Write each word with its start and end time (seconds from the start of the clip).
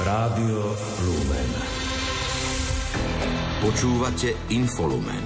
Rádio 0.00 0.72
Lumen. 1.04 1.50
Počúvate 3.60 4.32
Infolumen. 4.48 5.20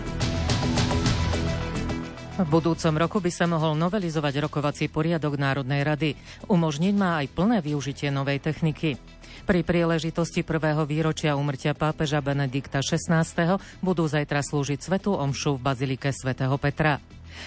V 2.43 2.49
budúcom 2.51 2.95
roku 2.99 3.22
by 3.22 3.31
sa 3.31 3.47
mohol 3.47 3.79
novelizovať 3.79 4.35
rokovací 4.51 4.90
poriadok 4.90 5.38
Národnej 5.38 5.87
rady. 5.87 6.10
Umožniť 6.51 6.95
má 6.99 7.22
aj 7.22 7.31
plné 7.31 7.63
využitie 7.63 8.10
novej 8.10 8.42
techniky. 8.42 8.99
Pri 9.47 9.63
príležitosti 9.63 10.42
prvého 10.42 10.83
výročia 10.83 11.38
umrtia 11.38 11.79
pápeža 11.79 12.19
Benedikta 12.19 12.83
XVI. 12.83 13.63
budú 13.79 14.11
zajtra 14.11 14.43
slúžiť 14.43 14.83
svetu 14.83 15.15
omšu 15.15 15.54
v 15.54 15.71
Bazilike 15.71 16.11
svätého 16.11 16.59
Petra. 16.59 16.98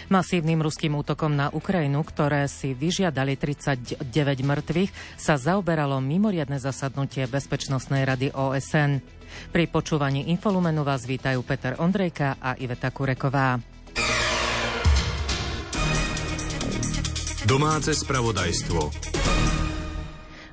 Masívnym 0.07 0.59
ruským 0.63 0.95
útokom 0.95 1.35
na 1.35 1.51
Ukrajinu, 1.51 2.03
ktoré 2.05 2.47
si 2.47 2.71
vyžiadali 2.71 3.35
39 3.35 4.03
mŕtvych, 4.43 4.91
sa 5.19 5.35
zaoberalo 5.35 5.99
mimoriadne 5.99 6.57
zasadnutie 6.61 7.27
Bezpečnostnej 7.27 8.07
rady 8.07 8.31
OSN. 8.31 9.03
Pri 9.51 9.67
počúvaní 9.67 10.31
Infolumenu 10.31 10.87
vás 10.87 11.03
vítajú 11.03 11.43
Peter 11.43 11.75
Ondrejka 11.77 12.39
a 12.39 12.55
Iveta 12.55 12.89
Kureková. 12.89 13.59
Domáce 17.47 17.95
spravodajstvo. 17.95 18.79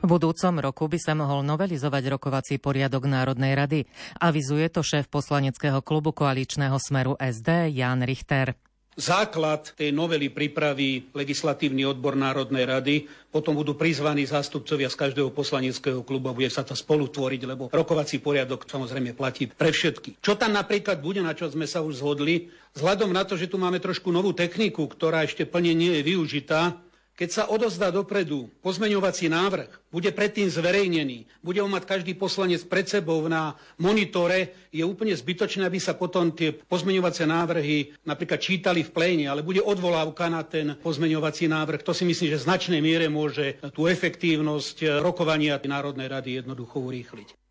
V 0.04 0.12
budúcom 0.12 0.60
roku 0.60 0.84
by 0.84 1.00
sa 1.00 1.16
mohol 1.16 1.40
novelizovať 1.48 2.12
rokovací 2.12 2.60
poriadok 2.60 3.08
Národnej 3.08 3.56
rady. 3.56 3.80
Avizuje 4.20 4.68
to 4.68 4.84
šéf 4.84 5.08
poslaneckého 5.08 5.80
klubu 5.80 6.12
koaličného 6.12 6.76
smeru 6.76 7.16
SD 7.16 7.72
Jan 7.72 8.04
Richter. 8.04 8.52
Základ 8.94 9.74
tej 9.74 9.90
novely 9.90 10.30
pripraví 10.30 11.10
legislatívny 11.10 11.82
odbor 11.82 12.14
Národnej 12.14 12.62
rady, 12.62 12.94
potom 13.26 13.58
budú 13.58 13.74
prizvaní 13.74 14.22
zástupcovia 14.22 14.86
z 14.86 14.94
každého 14.94 15.34
poslaneckého 15.34 16.06
klubu 16.06 16.30
a 16.30 16.36
bude 16.38 16.46
sa 16.46 16.62
to 16.62 16.78
spolu 16.78 17.10
tvoriť, 17.10 17.42
lebo 17.42 17.66
rokovací 17.74 18.22
poriadok 18.22 18.70
samozrejme 18.70 19.18
platí 19.18 19.50
pre 19.50 19.74
všetky. 19.74 20.22
Čo 20.22 20.38
tam 20.38 20.54
napríklad 20.54 21.02
bude, 21.02 21.18
na 21.18 21.34
čo 21.34 21.50
sme 21.50 21.66
sa 21.66 21.82
už 21.82 21.98
zhodli, 21.98 22.54
vzhľadom 22.78 23.10
na 23.10 23.26
to, 23.26 23.34
že 23.34 23.50
tu 23.50 23.58
máme 23.58 23.82
trošku 23.82 24.14
novú 24.14 24.30
techniku, 24.30 24.86
ktorá 24.86 25.26
ešte 25.26 25.42
plne 25.42 25.74
nie 25.74 25.98
je 25.98 26.02
využitá, 26.14 26.78
keď 27.14 27.28
sa 27.30 27.42
odozdá 27.46 27.94
dopredu 27.94 28.50
pozmeňovací 28.58 29.30
návrh, 29.30 29.70
bude 29.94 30.10
predtým 30.10 30.50
zverejnený, 30.50 31.30
bude 31.46 31.62
ho 31.62 31.70
mať 31.70 31.86
každý 31.86 32.18
poslanec 32.18 32.66
pred 32.66 32.90
sebou 32.90 33.22
na 33.30 33.54
monitore, 33.78 34.50
je 34.74 34.82
úplne 34.82 35.14
zbytočné, 35.14 35.62
aby 35.62 35.78
sa 35.78 35.94
potom 35.94 36.34
tie 36.34 36.50
pozmeňovacie 36.50 37.22
návrhy 37.30 37.94
napríklad 38.02 38.42
čítali 38.42 38.82
v 38.82 38.90
pléne, 38.90 39.30
ale 39.30 39.46
bude 39.46 39.62
odvolávka 39.62 40.26
na 40.26 40.42
ten 40.42 40.74
pozmeňovací 40.82 41.46
návrh. 41.46 41.86
To 41.86 41.94
si 41.94 42.02
myslím, 42.02 42.34
že 42.34 42.40
v 42.42 42.46
značnej 42.50 42.80
miere 42.82 43.06
môže 43.06 43.62
tú 43.70 43.86
efektívnosť 43.86 44.98
rokovania 44.98 45.62
Národnej 45.64 46.10
rady 46.10 46.42
jednoducho 46.42 46.82
urýchliť. 46.82 47.43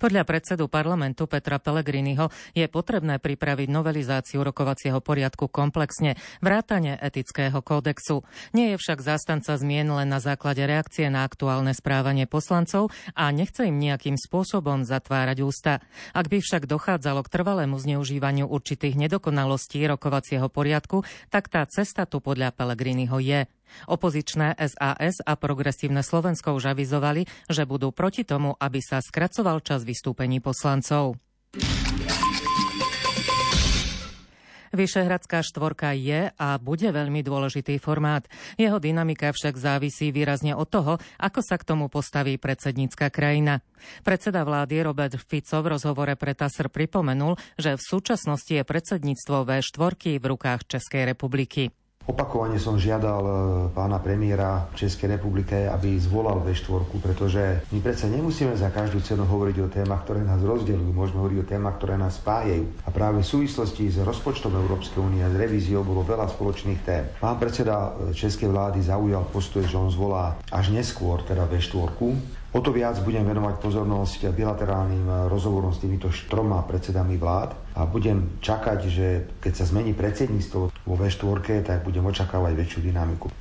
Podľa 0.00 0.22
predsedu 0.26 0.66
parlamentu 0.66 1.28
Petra 1.28 1.60
Pellegriniho 1.60 2.28
je 2.52 2.66
potrebné 2.66 3.18
pripraviť 3.18 3.68
novelizáciu 3.68 4.42
rokovacieho 4.42 4.98
poriadku 5.02 5.48
komplexne, 5.48 6.18
vrátane 6.40 6.98
etického 6.98 7.58
kódexu. 7.60 8.26
Nie 8.52 8.74
je 8.74 8.80
však 8.80 9.02
zástanca 9.02 9.54
zmien 9.56 9.90
len 9.92 10.08
na 10.08 10.18
základe 10.18 10.62
reakcie 10.64 11.08
na 11.08 11.24
aktuálne 11.26 11.72
správanie 11.72 12.24
poslancov 12.28 12.92
a 13.16 13.28
nechce 13.32 13.68
im 13.68 13.76
nejakým 13.78 14.16
spôsobom 14.16 14.84
zatvárať 14.84 15.38
ústa. 15.42 15.84
Ak 16.12 16.28
by 16.28 16.42
však 16.42 16.68
dochádzalo 16.68 17.24
k 17.24 17.32
trvalému 17.32 17.76
zneužívaniu 17.78 18.46
určitých 18.46 18.94
nedokonalostí 18.96 19.82
rokovacieho 19.88 20.46
poriadku, 20.52 21.02
tak 21.32 21.48
tá 21.48 21.64
cesta 21.66 22.04
tu 22.04 22.20
podľa 22.20 22.52
Pellegriniho 22.52 23.18
je. 23.18 23.48
Opozičné 23.88 24.54
SAS 24.58 25.20
a 25.22 25.32
progresívne 25.34 26.00
Slovensko 26.04 26.54
už 26.56 26.72
avizovali, 26.76 27.26
že 27.50 27.68
budú 27.68 27.90
proti 27.90 28.22
tomu, 28.22 28.54
aby 28.58 28.80
sa 28.82 29.02
skracoval 29.02 29.60
čas 29.64 29.82
vystúpení 29.82 30.38
poslancov. 30.38 31.18
Vyšehradská 34.72 35.44
štvorka 35.44 35.92
je 35.92 36.32
a 36.32 36.56
bude 36.56 36.88
veľmi 36.88 37.20
dôležitý 37.20 37.76
formát. 37.76 38.24
Jeho 38.56 38.80
dynamika 38.80 39.28
však 39.28 39.60
závisí 39.60 40.08
výrazne 40.08 40.56
od 40.56 40.64
toho, 40.64 40.96
ako 41.20 41.40
sa 41.44 41.60
k 41.60 41.68
tomu 41.68 41.92
postaví 41.92 42.40
predsednícka 42.40 43.12
krajina. 43.12 43.60
Predseda 44.00 44.48
vlády 44.48 44.80
Robert 44.80 45.20
Fico 45.20 45.60
v 45.60 45.76
rozhovore 45.76 46.16
pre 46.16 46.32
TASR 46.32 46.72
pripomenul, 46.72 47.36
že 47.60 47.76
v 47.76 47.84
súčasnosti 47.84 48.48
je 48.48 48.64
predsedníctvo 48.64 49.44
V4 49.44 50.16
v 50.16 50.24
rukách 50.24 50.64
Českej 50.64 51.04
republiky. 51.04 51.68
Opakovane 52.02 52.58
som 52.58 52.74
žiadal 52.74 53.22
e, 53.22 53.32
pána 53.70 54.02
premiéra 54.02 54.66
Českej 54.74 55.14
republike, 55.14 55.70
aby 55.70 55.94
zvolal 56.02 56.42
V4, 56.42 56.82
pretože 56.98 57.62
my 57.70 57.78
predsa 57.78 58.10
nemusíme 58.10 58.58
za 58.58 58.74
každú 58.74 58.98
cenu 59.06 59.22
hovoriť 59.22 59.56
o 59.62 59.70
témach, 59.70 60.02
ktoré 60.02 60.26
nás 60.26 60.42
rozdeľujú, 60.42 60.90
môžeme 60.90 61.22
hovoriť 61.22 61.38
o 61.38 61.50
témach, 61.54 61.78
ktoré 61.78 61.94
nás 61.94 62.18
spájajú. 62.18 62.66
A 62.82 62.90
práve 62.90 63.22
v 63.22 63.30
súvislosti 63.30 63.86
s 63.86 64.02
rozpočtom 64.02 64.50
Európskej 64.50 64.98
únie 64.98 65.22
a 65.22 65.30
s 65.30 65.38
revíziou 65.38 65.86
bolo 65.86 66.02
veľa 66.02 66.26
spoločných 66.26 66.80
tém. 66.82 67.06
Pán 67.22 67.38
predseda 67.38 67.94
e, 67.94 68.10
Českej 68.10 68.50
vlády 68.50 68.82
zaujal 68.82 69.22
postoj, 69.30 69.62
že 69.62 69.78
on 69.78 69.86
zvolá 69.86 70.34
až 70.50 70.74
neskôr, 70.74 71.22
teda 71.22 71.46
V4, 71.46 71.94
O 72.52 72.60
to 72.60 72.68
viac 72.68 73.00
budem 73.00 73.24
venovať 73.24 73.64
pozornosť 73.64 74.28
bilaterálnym 74.28 75.32
rozhovorom 75.32 75.72
s 75.72 75.80
týmito 75.80 76.12
štroma 76.12 76.60
predsedami 76.68 77.16
vlád 77.16 77.56
a 77.72 77.88
budem 77.88 78.36
čakať, 78.44 78.78
že 78.92 79.06
keď 79.40 79.52
sa 79.56 79.64
zmení 79.72 79.96
predsedníctvo 79.96 80.60
vo 80.68 80.94
V4, 81.00 81.64
tak 81.64 81.80
budem 81.80 82.04
očakávať 82.04 82.52
väčšiu 82.52 82.84
dynamiku. 82.84 83.32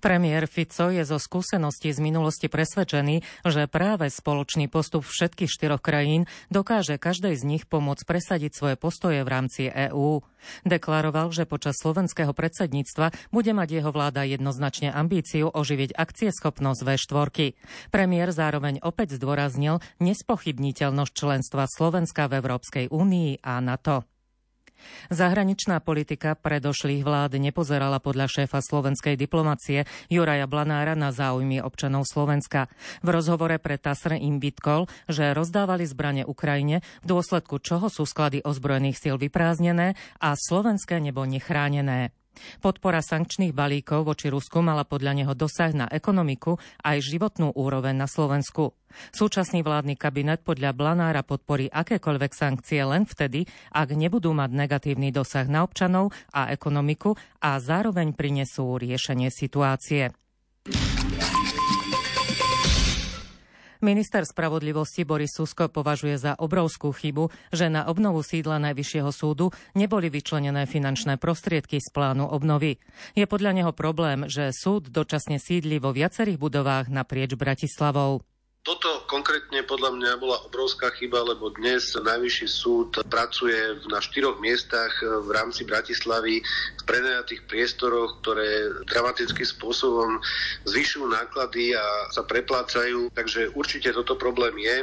Premiér 0.00 0.50
Fico 0.50 0.88
je 0.92 1.02
zo 1.02 1.18
skúseností 1.20 1.92
z 1.92 2.00
minulosti 2.02 2.46
presvedčený, 2.50 3.46
že 3.46 3.70
práve 3.70 4.08
spoločný 4.08 4.66
postup 4.66 5.06
všetkých 5.06 5.50
štyroch 5.50 5.82
krajín 5.82 6.24
dokáže 6.48 6.98
každej 6.98 7.34
z 7.36 7.42
nich 7.46 7.64
pomôcť 7.68 8.04
presadiť 8.08 8.52
svoje 8.52 8.76
postoje 8.80 9.20
v 9.22 9.28
rámci 9.28 9.62
EÚ. 9.68 10.24
Deklaroval, 10.62 11.34
že 11.34 11.48
počas 11.48 11.78
slovenského 11.82 12.30
predsedníctva 12.30 13.10
bude 13.34 13.52
mať 13.52 13.82
jeho 13.82 13.90
vláda 13.90 14.22
jednoznačne 14.22 14.94
ambíciu 14.94 15.50
oživiť 15.50 15.94
akcieschopnosť 15.96 16.80
V4. 16.86 17.54
Premiér 17.90 18.30
zároveň 18.30 18.78
opäť 18.82 19.18
zdôraznil 19.18 19.82
nespochybniteľnosť 19.98 21.12
členstva 21.12 21.66
Slovenska 21.66 22.30
v 22.30 22.38
Európskej 22.38 22.84
únii 22.92 23.42
a 23.42 23.58
NATO. 23.58 24.15
Zahraničná 25.08 25.78
politika 25.80 26.34
predošlých 26.34 27.06
vlád 27.06 27.38
nepozerala 27.38 28.02
podľa 28.02 28.26
šéfa 28.26 28.58
slovenskej 28.60 29.14
diplomacie 29.14 29.88
Juraja 30.10 30.50
Blanára 30.50 30.98
na 30.98 31.14
záujmy 31.14 31.62
občanov 31.62 32.04
Slovenska. 32.10 32.66
V 33.00 33.08
rozhovore 33.14 33.56
pre 33.62 33.78
TASR 33.78 34.18
im 34.18 34.42
vytkol, 34.42 34.90
že 35.06 35.32
rozdávali 35.32 35.86
zbrane 35.86 36.22
Ukrajine, 36.26 36.82
v 37.02 37.06
dôsledku 37.06 37.62
čoho 37.62 37.86
sú 37.86 38.04
sklady 38.04 38.42
ozbrojených 38.42 38.98
síl 38.98 39.16
vyprázdnené 39.16 39.94
a 40.20 40.34
slovenské 40.34 40.98
nebo 40.98 41.22
nechránené. 41.24 42.10
Podpora 42.60 43.00
sankčných 43.04 43.52
balíkov 43.52 44.08
voči 44.08 44.32
Rusku 44.32 44.60
mala 44.60 44.84
podľa 44.84 45.12
neho 45.12 45.32
dosah 45.36 45.72
na 45.72 45.86
ekonomiku 45.88 46.58
aj 46.82 47.02
životnú 47.04 47.52
úroveň 47.54 47.96
na 47.96 48.08
Slovensku. 48.08 48.74
Súčasný 49.12 49.60
vládny 49.60 49.94
kabinet 50.00 50.40
podľa 50.40 50.72
Blanára 50.72 51.22
podporí 51.22 51.68
akékoľvek 51.68 52.32
sankcie 52.32 52.80
len 52.82 53.04
vtedy, 53.04 53.44
ak 53.72 53.92
nebudú 53.92 54.32
mať 54.32 54.50
negatívny 54.52 55.12
dosah 55.12 55.44
na 55.46 55.62
občanov 55.62 56.16
a 56.32 56.48
ekonomiku 56.52 57.14
a 57.44 57.60
zároveň 57.60 58.16
prinesú 58.16 58.80
riešenie 58.80 59.28
situácie. 59.28 60.25
Minister 63.86 64.26
spravodlivosti 64.26 65.06
Boris 65.06 65.30
Susko 65.38 65.70
považuje 65.70 66.18
za 66.18 66.34
obrovskú 66.34 66.90
chybu, 66.90 67.30
že 67.54 67.70
na 67.70 67.86
obnovu 67.86 68.18
sídla 68.26 68.58
Najvyššieho 68.58 69.14
súdu 69.14 69.54
neboli 69.78 70.10
vyčlenené 70.10 70.66
finančné 70.66 71.22
prostriedky 71.22 71.78
z 71.78 71.94
plánu 71.94 72.26
obnovy. 72.26 72.82
Je 73.14 73.30
podľa 73.30 73.54
neho 73.54 73.70
problém, 73.70 74.26
že 74.26 74.50
súd 74.50 74.90
dočasne 74.90 75.38
sídli 75.38 75.78
vo 75.78 75.94
viacerých 75.94 76.34
budovách 76.34 76.90
naprieč 76.90 77.38
Bratislavou. 77.38 78.26
Toto 78.66 79.06
konkrétne 79.06 79.62
podľa 79.62 79.94
mňa 79.94 80.12
bola 80.18 80.42
obrovská 80.42 80.90
chyba, 80.98 81.22
lebo 81.22 81.54
dnes 81.54 81.94
Najvyšší 81.94 82.48
súd 82.50 82.98
pracuje 83.06 83.54
na 83.86 84.02
štyroch 84.02 84.42
miestach 84.42 84.90
v 84.98 85.30
rámci 85.30 85.62
Bratislavy 85.62 86.42
v 86.74 86.82
prenajatých 86.82 87.46
priestoroch, 87.46 88.18
ktoré 88.26 88.74
dramatickým 88.90 89.46
spôsobom 89.46 90.18
zvyšujú 90.66 91.06
náklady 91.06 91.78
a 91.78 92.10
sa 92.10 92.26
preplácajú. 92.26 93.14
Takže 93.14 93.54
určite 93.54 93.94
toto 93.94 94.18
problém 94.18 94.58
je. 94.58 94.82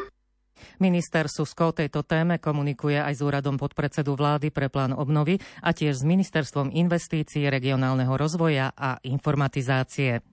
Minister 0.79 1.27
Susko 1.27 1.75
o 1.75 1.75
tejto 1.75 2.07
téme 2.07 2.39
komunikuje 2.39 2.95
aj 2.95 3.19
s 3.19 3.21
úradom 3.21 3.59
podpredsedu 3.59 4.15
vlády 4.15 4.47
pre 4.47 4.71
plán 4.71 4.95
obnovy 4.95 5.43
a 5.59 5.75
tiež 5.75 5.99
s 5.99 6.07
Ministerstvom 6.07 6.71
investícií, 6.71 7.51
regionálneho 7.51 8.15
rozvoja 8.15 8.71
a 8.71 8.95
informatizácie. 9.03 10.23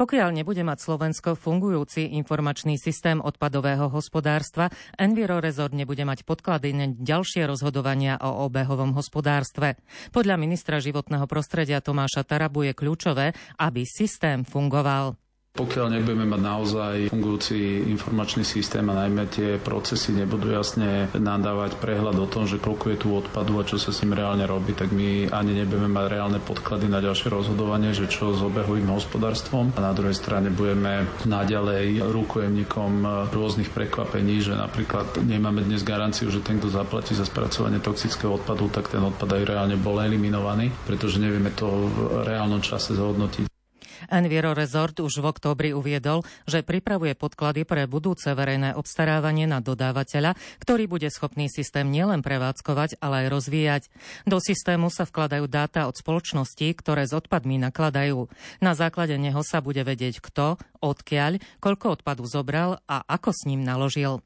Pokiaľ 0.00 0.32
nebude 0.32 0.64
mať 0.64 0.80
Slovensko 0.80 1.36
fungujúci 1.36 2.16
informačný 2.16 2.80
systém 2.80 3.20
odpadového 3.20 3.92
hospodárstva, 3.92 4.72
Enviro 4.96 5.44
Resort 5.44 5.76
nebude 5.76 6.08
mať 6.08 6.24
podklady 6.24 6.72
na 6.72 6.88
ďalšie 6.88 7.44
rozhodovania 7.44 8.16
o 8.16 8.48
obehovom 8.48 8.96
hospodárstve. 8.96 9.76
Podľa 10.08 10.40
ministra 10.40 10.80
životného 10.80 11.28
prostredia 11.28 11.84
Tomáša 11.84 12.24
Tarabu 12.24 12.64
je 12.64 12.72
kľúčové, 12.72 13.36
aby 13.60 13.84
systém 13.84 14.40
fungoval. 14.40 15.20
Pokiaľ 15.50 15.92
nebudeme 15.92 16.24
mať 16.24 16.40
naozaj 16.40 16.96
fungujúci 17.12 17.84
informačný 17.92 18.48
systém 18.48 18.80
a 18.86 18.96
najmä 19.04 19.28
tie 19.28 19.60
procesy 19.60 20.14
nebudú 20.16 20.54
jasne 20.54 21.12
nadávať 21.12 21.76
prehľad 21.76 22.16
o 22.16 22.30
tom, 22.30 22.48
že 22.48 22.56
koľko 22.62 22.94
je 22.94 22.98
tu 23.02 23.08
odpadu 23.12 23.60
a 23.60 23.66
čo 23.68 23.76
sa 23.76 23.92
s 23.92 24.00
ním 24.00 24.16
reálne 24.16 24.48
robí, 24.48 24.72
tak 24.72 24.88
my 24.94 25.28
ani 25.28 25.52
nebudeme 25.58 25.92
mať 25.92 26.06
reálne 26.06 26.38
podklady 26.40 26.88
na 26.88 27.04
ďalšie 27.04 27.28
rozhodovanie, 27.28 27.92
že 27.92 28.08
čo 28.08 28.32
s 28.32 28.40
obehovým 28.40 28.88
hospodárstvom 28.94 29.76
a 29.76 29.80
na 29.84 29.92
druhej 29.92 30.16
strane 30.16 30.48
budeme 30.48 31.04
naďalej 31.28 32.08
rukojemníkom 32.08 33.28
rôznych 33.28 33.74
prekvapení, 33.74 34.40
že 34.40 34.56
napríklad 34.56 35.18
nemáme 35.20 35.66
dnes 35.66 35.84
garanciu, 35.84 36.32
že 36.32 36.46
ten, 36.46 36.56
kto 36.56 36.72
zaplatí 36.72 37.12
za 37.12 37.28
spracovanie 37.28 37.82
toxického 37.82 38.38
odpadu, 38.38 38.72
tak 38.72 38.88
ten 38.88 39.02
odpad 39.02 39.34
aj 39.34 39.42
reálne 39.44 39.76
bol 39.76 39.98
eliminovaný, 39.98 40.72
pretože 40.86 41.18
nevieme 41.18 41.52
to 41.52 41.68
v 41.68 42.22
reálnom 42.22 42.62
čase 42.62 42.94
zhodnotiť. 42.94 43.49
Enviro 44.08 44.56
Resort 44.56 44.96
už 45.02 45.20
v 45.20 45.28
októbri 45.28 45.70
uviedol, 45.76 46.24
že 46.48 46.64
pripravuje 46.64 47.12
podklady 47.18 47.68
pre 47.68 47.84
budúce 47.84 48.30
verejné 48.32 48.72
obstarávanie 48.72 49.44
na 49.44 49.60
dodávateľa, 49.60 50.38
ktorý 50.62 50.88
bude 50.88 51.12
schopný 51.12 51.52
systém 51.52 51.84
nielen 51.90 52.24
prevádzkovať, 52.24 53.02
ale 53.04 53.26
aj 53.26 53.32
rozvíjať. 53.34 53.82
Do 54.24 54.40
systému 54.40 54.88
sa 54.88 55.04
vkladajú 55.04 55.44
dáta 55.50 55.84
od 55.90 55.98
spoločností, 55.98 56.72
ktoré 56.78 57.04
s 57.04 57.12
odpadmi 57.12 57.60
nakladajú. 57.68 58.30
Na 58.64 58.72
základe 58.78 59.18
neho 59.20 59.44
sa 59.44 59.60
bude 59.60 59.84
vedieť 59.84 60.22
kto, 60.22 60.56
odkiaľ, 60.80 61.42
koľko 61.60 62.00
odpadu 62.00 62.24
zobral 62.24 62.80
a 62.88 63.04
ako 63.04 63.30
s 63.34 63.44
ním 63.44 63.66
naložil. 63.66 64.22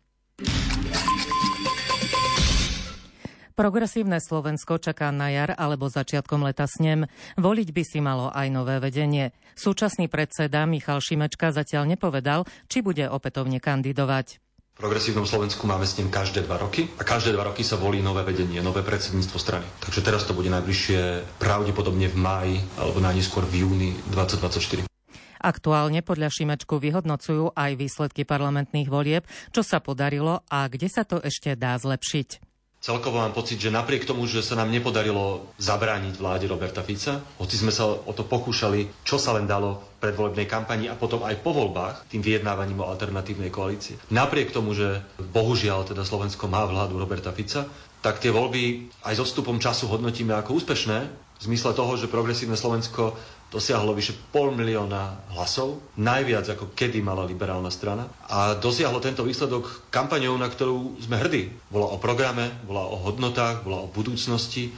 Progresívne 3.54 4.18
Slovensko 4.18 4.82
čaká 4.82 5.14
na 5.14 5.30
jar 5.30 5.54
alebo 5.54 5.86
začiatkom 5.86 6.42
leta 6.42 6.66
snem. 6.66 7.06
Voliť 7.38 7.70
by 7.70 7.82
si 7.86 8.02
malo 8.02 8.26
aj 8.34 8.50
nové 8.50 8.82
vedenie. 8.82 9.30
Súčasný 9.54 10.10
predseda 10.10 10.66
Michal 10.66 10.98
Šimečka 10.98 11.54
zatiaľ 11.54 11.86
nepovedal, 11.94 12.50
či 12.66 12.82
bude 12.82 13.06
opätovne 13.06 13.62
kandidovať. 13.62 14.42
V 14.74 14.82
progresívnom 14.82 15.22
Slovensku 15.22 15.70
máme 15.70 15.86
s 15.86 15.94
ním 16.02 16.10
každé 16.10 16.50
dva 16.50 16.58
roky 16.58 16.90
a 16.98 17.06
každé 17.06 17.30
dva 17.30 17.46
roky 17.46 17.62
sa 17.62 17.78
volí 17.78 18.02
nové 18.02 18.26
vedenie, 18.26 18.58
nové 18.58 18.82
predsedníctvo 18.82 19.38
strany. 19.38 19.66
Takže 19.86 20.02
teraz 20.02 20.26
to 20.26 20.34
bude 20.34 20.50
najbližšie 20.50 21.22
pravdepodobne 21.38 22.10
v 22.10 22.16
máji 22.18 22.56
alebo 22.74 22.98
najneskôr 22.98 23.46
v 23.46 23.62
júni 23.62 23.90
2024. 24.10 24.90
Aktuálne 25.38 26.02
podľa 26.02 26.26
Šimečku 26.34 26.82
vyhodnocujú 26.82 27.54
aj 27.54 27.78
výsledky 27.78 28.26
parlamentných 28.26 28.90
volieb, 28.90 29.22
čo 29.54 29.62
sa 29.62 29.78
podarilo 29.78 30.42
a 30.50 30.66
kde 30.66 30.90
sa 30.90 31.06
to 31.06 31.22
ešte 31.22 31.54
dá 31.54 31.78
zlepšiť. 31.78 32.53
Celkovo 32.84 33.16
mám 33.16 33.32
pocit, 33.32 33.56
že 33.56 33.72
napriek 33.72 34.04
tomu, 34.04 34.28
že 34.28 34.44
sa 34.44 34.60
nám 34.60 34.68
nepodarilo 34.68 35.48
zabrániť 35.56 36.20
vláde 36.20 36.44
Roberta 36.44 36.84
Fica, 36.84 37.16
hoci 37.40 37.56
sme 37.56 37.72
sa 37.72 37.88
o 37.88 38.12
to 38.12 38.28
pokúšali, 38.28 38.92
čo 39.08 39.16
sa 39.16 39.32
len 39.32 39.48
dalo 39.48 39.80
v 39.96 40.04
predvolebnej 40.04 40.44
kampani 40.44 40.92
a 40.92 40.94
potom 41.00 41.24
aj 41.24 41.40
po 41.40 41.56
voľbách, 41.56 42.04
tým 42.12 42.20
vyjednávaním 42.20 42.84
o 42.84 42.88
alternatívnej 42.92 43.48
koalícii. 43.48 44.12
Napriek 44.12 44.52
tomu, 44.52 44.76
že 44.76 45.00
bohužiaľ 45.16 45.88
teda 45.88 46.04
Slovensko 46.04 46.44
má 46.44 46.68
vládu 46.68 47.00
Roberta 47.00 47.32
Fica, 47.32 47.64
tak 48.04 48.20
tie 48.20 48.28
voľby 48.28 48.92
aj 49.00 49.16
so 49.16 49.24
stupom 49.24 49.56
času 49.56 49.88
hodnotíme 49.88 50.36
ako 50.36 50.60
úspešné, 50.60 50.98
v 51.34 51.42
zmysle 51.42 51.72
toho, 51.72 51.96
že 51.96 52.12
progresívne 52.12 52.54
Slovensko 52.54 53.16
dosiahlo 53.54 53.94
vyše 53.94 54.18
pol 54.34 54.50
milióna 54.50 55.30
hlasov, 55.38 55.94
najviac 55.94 56.58
ako 56.58 56.74
kedy 56.74 56.98
mala 56.98 57.22
liberálna 57.22 57.70
strana. 57.70 58.10
A 58.26 58.58
dosiahlo 58.58 58.98
tento 58.98 59.22
výsledok 59.22 59.86
kampaňou, 59.94 60.34
na 60.34 60.50
ktorú 60.50 60.98
sme 60.98 61.22
hrdí. 61.22 61.54
Bola 61.70 61.94
o 61.94 62.02
programe, 62.02 62.50
bola 62.66 62.90
o 62.90 62.98
hodnotách, 62.98 63.62
bola 63.62 63.86
o 63.86 63.88
budúcnosti. 63.88 64.74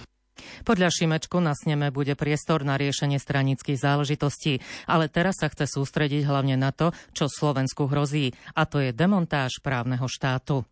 Podľa 0.69 0.93
Šimečku 0.93 1.40
na 1.40 1.56
sneme 1.56 1.88
bude 1.88 2.12
priestor 2.19 2.67
na 2.67 2.76
riešenie 2.76 3.17
stranických 3.17 3.81
záležitostí, 3.81 4.61
ale 4.84 5.08
teraz 5.08 5.40
sa 5.40 5.49
chce 5.49 5.64
sústrediť 5.64 6.26
hlavne 6.28 6.61
na 6.61 6.75
to, 6.75 6.93
čo 7.17 7.31
Slovensku 7.31 7.88
hrozí, 7.88 8.37
a 8.52 8.69
to 8.69 8.82
je 8.82 8.90
demontáž 8.93 9.62
právneho 9.64 10.05
štátu. 10.11 10.67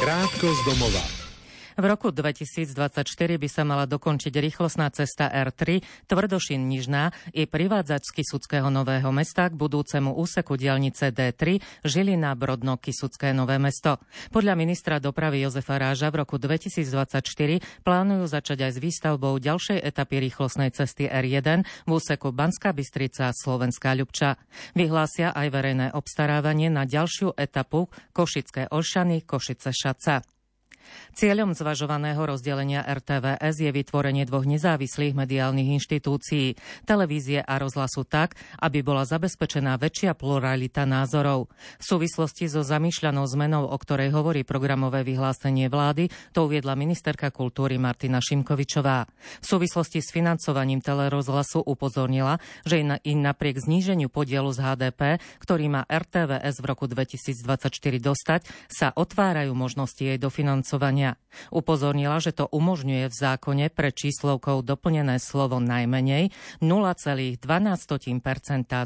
Krátko 0.00 0.48
z 0.50 0.60
domova. 0.66 1.21
V 1.72 1.84
roku 1.88 2.12
2024 2.12 3.00
by 3.40 3.48
sa 3.48 3.62
mala 3.64 3.88
dokončiť 3.88 4.32
rýchlostná 4.32 4.92
cesta 4.92 5.32
R3 5.32 5.80
Tvrdošin 6.04 6.60
Nižná 6.68 7.16
i 7.32 7.48
privádzať 7.48 8.00
z 8.04 8.10
Kisuckého 8.20 8.68
Nového 8.68 9.08
mesta 9.08 9.48
k 9.48 9.56
budúcemu 9.56 10.12
úseku 10.12 10.60
diálnice 10.60 11.08
D3 11.08 11.62
Žilina 11.80 12.36
Brodno 12.36 12.76
Kisucké 12.76 13.32
Nové 13.32 13.56
mesto. 13.56 13.96
Podľa 14.28 14.52
ministra 14.52 15.00
dopravy 15.00 15.48
Jozefa 15.48 15.80
Ráža 15.80 16.12
v 16.12 16.20
roku 16.24 16.36
2024 16.36 17.24
plánujú 17.80 18.24
začať 18.28 18.68
aj 18.68 18.72
s 18.76 18.78
výstavbou 18.78 19.40
ďalšej 19.40 19.80
etapy 19.80 20.20
rýchlostnej 20.28 20.70
cesty 20.76 21.08
R1 21.08 21.64
v 21.88 21.90
úseku 21.90 22.36
Banská 22.36 22.76
Bystrica 22.76 23.32
Slovenská 23.32 23.96
Ľubča. 23.96 24.36
Vyhlásia 24.76 25.32
aj 25.32 25.48
verejné 25.48 25.86
obstarávanie 25.96 26.68
na 26.68 26.84
ďalšiu 26.84 27.32
etapu 27.38 27.88
Košické 28.12 28.68
Olšany 28.68 29.24
Košice 29.24 29.72
Šaca. 29.72 30.41
Cieľom 31.12 31.52
zvažovaného 31.52 32.24
rozdelenia 32.24 32.80
RTVS 32.84 33.60
je 33.60 33.70
vytvorenie 33.70 34.24
dvoch 34.24 34.48
nezávislých 34.48 35.12
mediálnych 35.12 35.76
inštitúcií, 35.76 36.56
televízie 36.88 37.44
a 37.44 37.60
rozhlasu 37.60 38.08
tak, 38.08 38.34
aby 38.64 38.80
bola 38.80 39.04
zabezpečená 39.04 39.76
väčšia 39.76 40.16
pluralita 40.16 40.88
názorov. 40.88 41.52
V 41.78 41.84
súvislosti 41.84 42.48
so 42.48 42.64
zamýšľanou 42.64 43.28
zmenou, 43.28 43.68
o 43.68 43.76
ktorej 43.76 44.12
hovorí 44.12 44.42
programové 44.42 45.04
vyhlásenie 45.04 45.68
vlády, 45.68 46.08
to 46.32 46.48
uviedla 46.48 46.72
ministerka 46.74 47.28
kultúry 47.28 47.76
Martina 47.76 48.18
Šimkovičová. 48.24 49.04
V 49.40 49.46
súvislosti 49.46 50.00
s 50.00 50.08
financovaním 50.12 50.80
telerozhlasu 50.80 51.60
upozornila, 51.60 52.40
že 52.64 52.80
i 52.82 53.12
napriek 53.12 53.60
zníženiu 53.60 54.08
podielu 54.08 54.48
z 54.52 54.58
HDP, 54.64 55.00
ktorý 55.40 55.66
má 55.68 55.82
RTVS 55.86 56.60
v 56.60 56.66
roku 56.66 56.84
2024 56.88 57.68
dostať, 58.00 58.40
sa 58.72 58.90
otvárajú 58.96 59.52
možnosti 59.52 60.00
jej 60.00 60.16
dofinancovania 60.16 60.71
hlasovania. 60.72 61.20
Upozornila, 61.52 62.16
že 62.16 62.32
to 62.32 62.48
umožňuje 62.48 63.12
v 63.12 63.14
zákone 63.14 63.68
pre 63.68 63.92
číslovkou 63.92 64.64
doplnené 64.64 65.20
slovo 65.20 65.60
najmenej 65.60 66.32
0,12% 66.64 67.36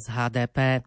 z 0.02 0.06
HDP. 0.10 0.82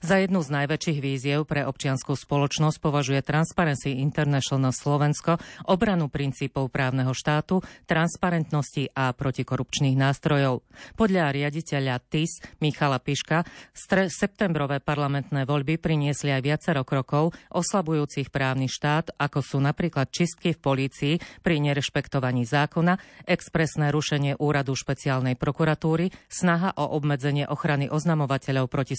Za 0.00 0.20
jednu 0.20 0.40
z 0.44 0.48
najväčších 0.52 0.98
víziev 1.00 1.44
pre 1.48 1.64
občianskú 1.66 2.14
spoločnosť 2.14 2.78
považuje 2.80 3.20
Transparency 3.24 3.98
International 4.00 4.72
Slovensko 4.72 5.38
obranu 5.66 6.08
princípov 6.12 6.68
právneho 6.72 7.12
štátu, 7.16 7.60
transparentnosti 7.88 8.92
a 8.92 9.12
protikorupčných 9.12 9.96
nástrojov. 9.96 10.62
Podľa 10.94 11.32
riaditeľa 11.32 12.00
TIS 12.06 12.44
Michala 12.60 13.00
Piška 13.00 13.44
stre- 13.72 14.12
septembrové 14.12 14.80
parlamentné 14.80 15.48
voľby 15.48 15.80
priniesli 15.80 16.32
aj 16.32 16.42
viacero 16.44 16.82
krokov 16.86 17.32
oslabujúcich 17.52 18.28
právny 18.30 18.68
štát, 18.68 19.16
ako 19.16 19.40
sú 19.40 19.58
napríklad 19.60 20.08
čistky 20.12 20.52
v 20.52 20.60
polícii 20.60 21.14
pri 21.42 21.60
nerešpektovaní 21.62 22.44
zákona, 22.44 23.26
expresné 23.26 23.90
rušenie 23.90 24.38
úradu 24.38 24.76
špeciálnej 24.76 25.34
prokuratúry, 25.36 26.12
snaha 26.28 26.74
o 26.76 26.96
obmedzenie 26.96 27.48
ochrany 27.48 27.88
oznamovateľov 27.88 28.68
proti 28.68 28.94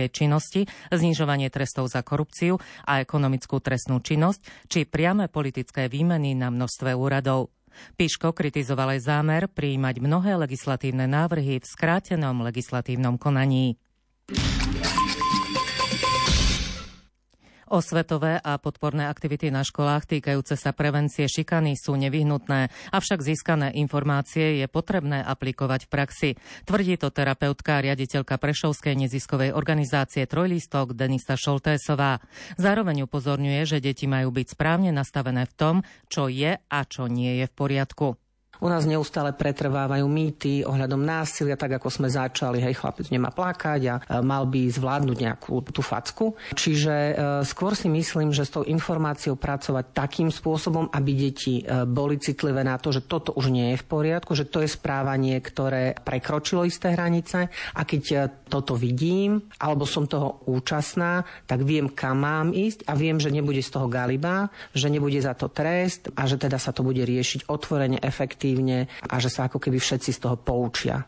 spoločenskej 0.00 0.08
činnosti, 0.08 0.60
znižovanie 0.88 1.52
trestov 1.52 1.92
za 1.92 2.00
korupciu 2.00 2.56
a 2.88 3.04
ekonomickú 3.04 3.60
trestnú 3.60 4.00
činnosť, 4.00 4.40
či 4.70 4.88
priame 4.88 5.28
politické 5.28 5.92
výmeny 5.92 6.32
na 6.32 6.48
množstve 6.48 6.96
úradov. 6.96 7.52
Piško 7.96 8.34
kritizoval 8.34 8.98
aj 8.98 9.00
zámer 9.06 9.42
prijímať 9.46 10.02
mnohé 10.02 10.40
legislatívne 10.40 11.06
návrhy 11.06 11.60
v 11.60 11.66
skrátenom 11.66 12.42
legislatívnom 12.42 13.20
konaní. 13.20 13.78
Osvetové 17.70 18.42
a 18.42 18.58
podporné 18.58 19.06
aktivity 19.06 19.46
na 19.54 19.62
školách 19.62 20.02
týkajúce 20.10 20.58
sa 20.58 20.74
prevencie 20.74 21.30
šikany 21.30 21.78
sú 21.78 21.94
nevyhnutné, 21.94 22.66
avšak 22.90 23.22
získané 23.22 23.70
informácie 23.78 24.58
je 24.58 24.66
potrebné 24.66 25.22
aplikovať 25.22 25.86
v 25.86 25.92
praxi. 25.94 26.30
Tvrdí 26.66 26.98
to 26.98 27.14
terapeutka 27.14 27.78
a 27.78 27.84
riaditeľka 27.86 28.42
Prešovskej 28.42 28.98
neziskovej 28.98 29.54
organizácie 29.54 30.26
Trojlistok 30.26 30.98
Denisa 30.98 31.38
Šoltésová. 31.38 32.18
Zároveň 32.58 33.06
upozorňuje, 33.06 33.62
že 33.62 33.78
deti 33.78 34.10
majú 34.10 34.34
byť 34.34 34.58
správne 34.58 34.90
nastavené 34.90 35.46
v 35.46 35.54
tom, 35.54 35.76
čo 36.10 36.26
je 36.26 36.58
a 36.58 36.78
čo 36.90 37.06
nie 37.06 37.38
je 37.38 37.46
v 37.46 37.54
poriadku. 37.54 38.18
U 38.60 38.68
nás 38.68 38.84
neustále 38.84 39.32
pretrvávajú 39.32 40.04
mýty 40.04 40.60
ohľadom 40.68 41.00
násilia, 41.00 41.56
tak 41.56 41.80
ako 41.80 41.88
sme 41.88 42.12
začali, 42.12 42.60
hej, 42.60 42.76
chlapec 42.76 43.08
nemá 43.08 43.32
plakať 43.32 43.80
a 43.88 43.94
mal 44.20 44.44
by 44.44 44.68
zvládnuť 44.68 45.16
nejakú 45.16 45.64
tú 45.72 45.80
facku. 45.80 46.36
Čiže 46.52 46.92
e, 46.92 47.12
skôr 47.48 47.72
si 47.72 47.88
myslím, 47.88 48.36
že 48.36 48.44
s 48.44 48.52
tou 48.52 48.68
informáciou 48.68 49.40
pracovať 49.40 49.96
takým 49.96 50.28
spôsobom, 50.28 50.92
aby 50.92 51.10
deti 51.16 51.64
e, 51.64 51.88
boli 51.88 52.20
citlivé 52.20 52.60
na 52.60 52.76
to, 52.76 52.92
že 52.92 53.08
toto 53.08 53.32
už 53.32 53.48
nie 53.48 53.72
je 53.72 53.80
v 53.80 53.88
poriadku, 53.88 54.36
že 54.36 54.44
to 54.44 54.60
je 54.60 54.68
správanie, 54.68 55.40
ktoré 55.40 55.96
prekročilo 55.96 56.68
isté 56.68 56.92
hranice 56.92 57.48
a 57.48 57.80
keď 57.88 58.02
e, 58.12 58.16
toto 58.52 58.76
vidím, 58.76 59.40
alebo 59.56 59.88
som 59.88 60.04
toho 60.04 60.44
účastná, 60.52 61.24
tak 61.48 61.64
viem, 61.64 61.88
kam 61.88 62.20
mám 62.20 62.52
ísť 62.52 62.84
a 62.84 62.92
viem, 62.92 63.16
že 63.16 63.32
nebude 63.32 63.64
z 63.64 63.72
toho 63.72 63.88
galiba, 63.88 64.52
že 64.76 64.92
nebude 64.92 65.16
za 65.16 65.32
to 65.32 65.48
trest 65.48 66.12
a 66.12 66.28
že 66.28 66.36
teda 66.36 66.60
sa 66.60 66.76
to 66.76 66.84
bude 66.84 67.00
riešiť 67.00 67.48
otvorene, 67.48 67.96
efektívne 68.04 68.49
efektívne 68.50 68.90
a 69.06 69.14
že 69.22 69.30
sa 69.30 69.46
ako 69.46 69.62
keby 69.62 69.78
všetci 69.78 70.10
z 70.10 70.18
toho 70.18 70.36
poučia. 70.36 71.06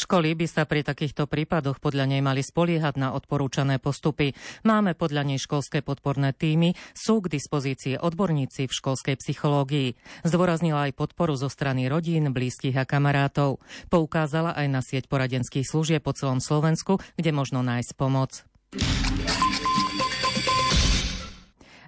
Školy 0.00 0.32
by 0.32 0.46
sa 0.48 0.64
pri 0.64 0.80
takýchto 0.80 1.28
prípadoch 1.28 1.76
podľa 1.76 2.08
nej 2.08 2.24
mali 2.24 2.40
spoliehať 2.40 2.96
na 2.96 3.12
odporúčané 3.12 3.76
postupy. 3.76 4.32
Máme 4.64 4.96
podľa 4.96 5.28
nej 5.28 5.36
školské 5.40 5.84
podporné 5.84 6.32
týmy, 6.32 6.72
sú 6.96 7.20
k 7.20 7.32
dispozícii 7.36 8.00
odborníci 8.00 8.64
v 8.64 8.72
školskej 8.72 9.20
psychológii. 9.20 9.96
Zdôraznila 10.24 10.88
aj 10.88 10.96
podporu 10.96 11.36
zo 11.36 11.52
strany 11.52 11.88
rodín, 11.92 12.32
blízkych 12.32 12.76
a 12.80 12.88
kamarátov. 12.88 13.60
Poukázala 13.92 14.56
aj 14.56 14.66
na 14.72 14.80
sieť 14.80 15.04
poradenských 15.08 15.68
služieb 15.68 16.00
po 16.00 16.16
celom 16.16 16.40
Slovensku, 16.40 16.96
kde 17.20 17.36
možno 17.36 17.60
nájsť 17.60 17.92
pomoc. 17.96 18.44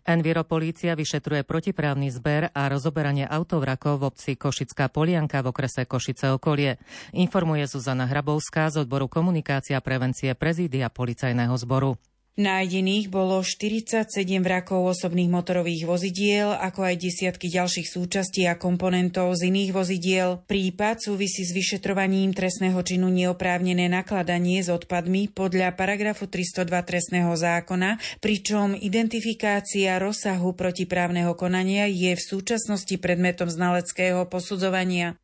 Enviropolícia 0.03 0.99
vyšetruje 0.99 1.47
protiprávny 1.47 2.11
zber 2.11 2.51
a 2.51 2.67
rozoberanie 2.67 3.23
autovrakov 3.23 4.03
v 4.03 4.07
obci 4.11 4.33
Košická 4.35 4.91
Polianka 4.91 5.39
v 5.47 5.55
okrese 5.55 5.87
Košice 5.87 6.35
okolie. 6.35 6.83
Informuje 7.15 7.71
Zuzana 7.71 8.11
Hrabovská 8.11 8.67
z 8.75 8.83
odboru 8.83 9.07
komunikácia 9.07 9.79
a 9.79 9.85
prevencie 9.85 10.35
prezídia 10.35 10.91
policajného 10.91 11.55
zboru. 11.55 11.95
Nájdených 12.33 13.13
bolo 13.13 13.45
47 13.45 14.09
vrakov 14.41 14.97
osobných 14.97 15.29
motorových 15.29 15.85
vozidiel, 15.85 16.57
ako 16.57 16.89
aj 16.89 16.97
desiatky 16.97 17.53
ďalších 17.53 17.85
súčastí 17.85 18.49
a 18.49 18.57
komponentov 18.57 19.37
z 19.37 19.53
iných 19.53 19.77
vozidiel. 19.77 20.41
Prípad 20.49 21.05
súvisí 21.05 21.45
s 21.45 21.53
vyšetrovaním 21.53 22.33
trestného 22.33 22.81
činu 22.81 23.13
neoprávnené 23.13 23.85
nakladanie 23.93 24.65
s 24.65 24.73
odpadmi 24.73 25.29
podľa 25.29 25.77
paragrafu 25.77 26.25
302 26.25 26.73
trestného 26.73 27.37
zákona, 27.37 28.01
pričom 28.25 28.81
identifikácia 28.81 30.01
rozsahu 30.01 30.57
protiprávneho 30.57 31.37
konania 31.37 31.85
je 31.85 32.17
v 32.17 32.23
súčasnosti 32.33 32.97
predmetom 32.97 33.53
znaleckého 33.53 34.25
posudzovania. 34.25 35.21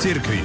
Cirkvi. 0.00 0.40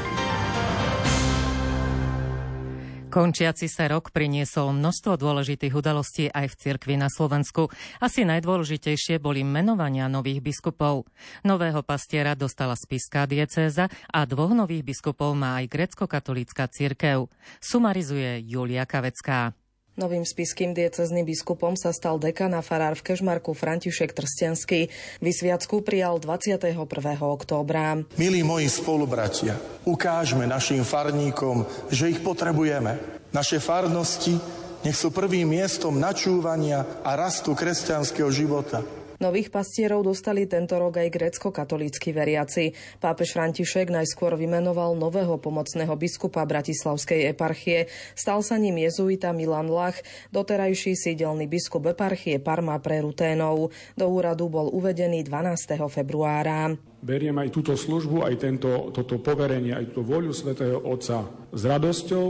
Končiaci 3.07 3.71
sa 3.71 3.87
rok 3.87 4.11
priniesol 4.11 4.75
množstvo 4.75 5.15
dôležitých 5.15 5.71
udalostí 5.71 6.27
aj 6.27 6.51
v 6.51 6.55
cirkvi 6.59 6.99
na 6.99 7.07
Slovensku. 7.07 7.71
Asi 8.03 8.27
najdôležitejšie 8.27 9.23
boli 9.23 9.47
menovania 9.47 10.11
nových 10.11 10.43
biskupov. 10.43 11.07
Nového 11.47 11.79
pastiera 11.87 12.35
dostala 12.35 12.75
spiská 12.75 13.23
diecéza 13.23 13.87
a 14.11 14.27
dvoch 14.27 14.51
nových 14.51 14.83
biskupov 14.83 15.31
má 15.39 15.63
aj 15.63 15.71
grecko-katolícka 15.71 16.67
cirkev. 16.67 17.31
Sumarizuje 17.63 18.43
Julia 18.43 18.83
Kavecká. 18.83 19.55
Novým 19.95 20.27
spiským 20.27 20.75
diecezným 20.75 21.23
biskupom 21.23 21.79
sa 21.79 21.95
stal 21.95 22.19
dekan 22.19 22.51
a 22.51 22.59
farár 22.59 22.99
v 22.99 23.15
Kežmarku 23.15 23.55
František 23.55 24.11
Trstenský. 24.11 24.91
Vysviacku 25.23 25.79
prijal 25.87 26.19
21. 26.19 26.75
októbra. 27.23 28.03
Milí 28.19 28.43
moji 28.43 28.67
spolubratia, 28.67 29.55
ukážme 29.87 30.43
našim 30.43 30.83
farníkom, 30.83 31.63
že 31.87 32.11
ich 32.11 32.19
potrebujeme. 32.19 32.99
Naše 33.31 33.63
farnosti 33.63 34.35
nech 34.83 34.99
sú 34.99 35.15
prvým 35.15 35.47
miestom 35.47 35.95
načúvania 35.95 36.83
a 36.99 37.15
rastu 37.15 37.55
kresťanského 37.55 38.27
života. 38.35 38.83
Nových 39.15 39.47
pastierov 39.47 40.03
dostali 40.03 40.43
tento 40.43 40.75
rok 40.75 40.99
aj 40.99 41.07
grecko-katolícky 41.07 42.11
veriaci. 42.11 42.75
Pápež 42.99 43.31
František 43.31 43.87
najskôr 43.87 44.35
vymenoval 44.35 44.99
nového 44.99 45.39
pomocného 45.39 45.95
biskupa 45.95 46.43
Bratislavskej 46.43 47.31
eparchie. 47.31 47.87
Stal 48.11 48.43
sa 48.43 48.59
ním 48.59 48.83
jezuita 48.83 49.31
Milan 49.31 49.71
Lach, 49.71 49.95
doterajší 50.35 50.99
sídelný 50.99 51.47
biskup 51.47 51.87
eparchie 51.87 52.43
Parma 52.43 52.75
pre 52.83 52.99
Ruténov. 52.99 53.71
Do 53.95 54.05
úradu 54.11 54.51
bol 54.51 54.67
uvedený 54.75 55.23
12. 55.23 55.79
februára. 55.87 56.75
Beriem 57.05 57.37
aj 57.37 57.53
túto 57.53 57.77
službu, 57.77 58.25
aj 58.25 58.35
tento, 58.41 58.89
toto 58.89 59.21
poverenie, 59.21 59.77
aj 59.77 59.93
túto 59.93 60.03
voľu 60.09 60.33
svätého 60.33 60.81
Otca 60.81 61.23
s 61.53 61.61
radosťou, 61.61 62.27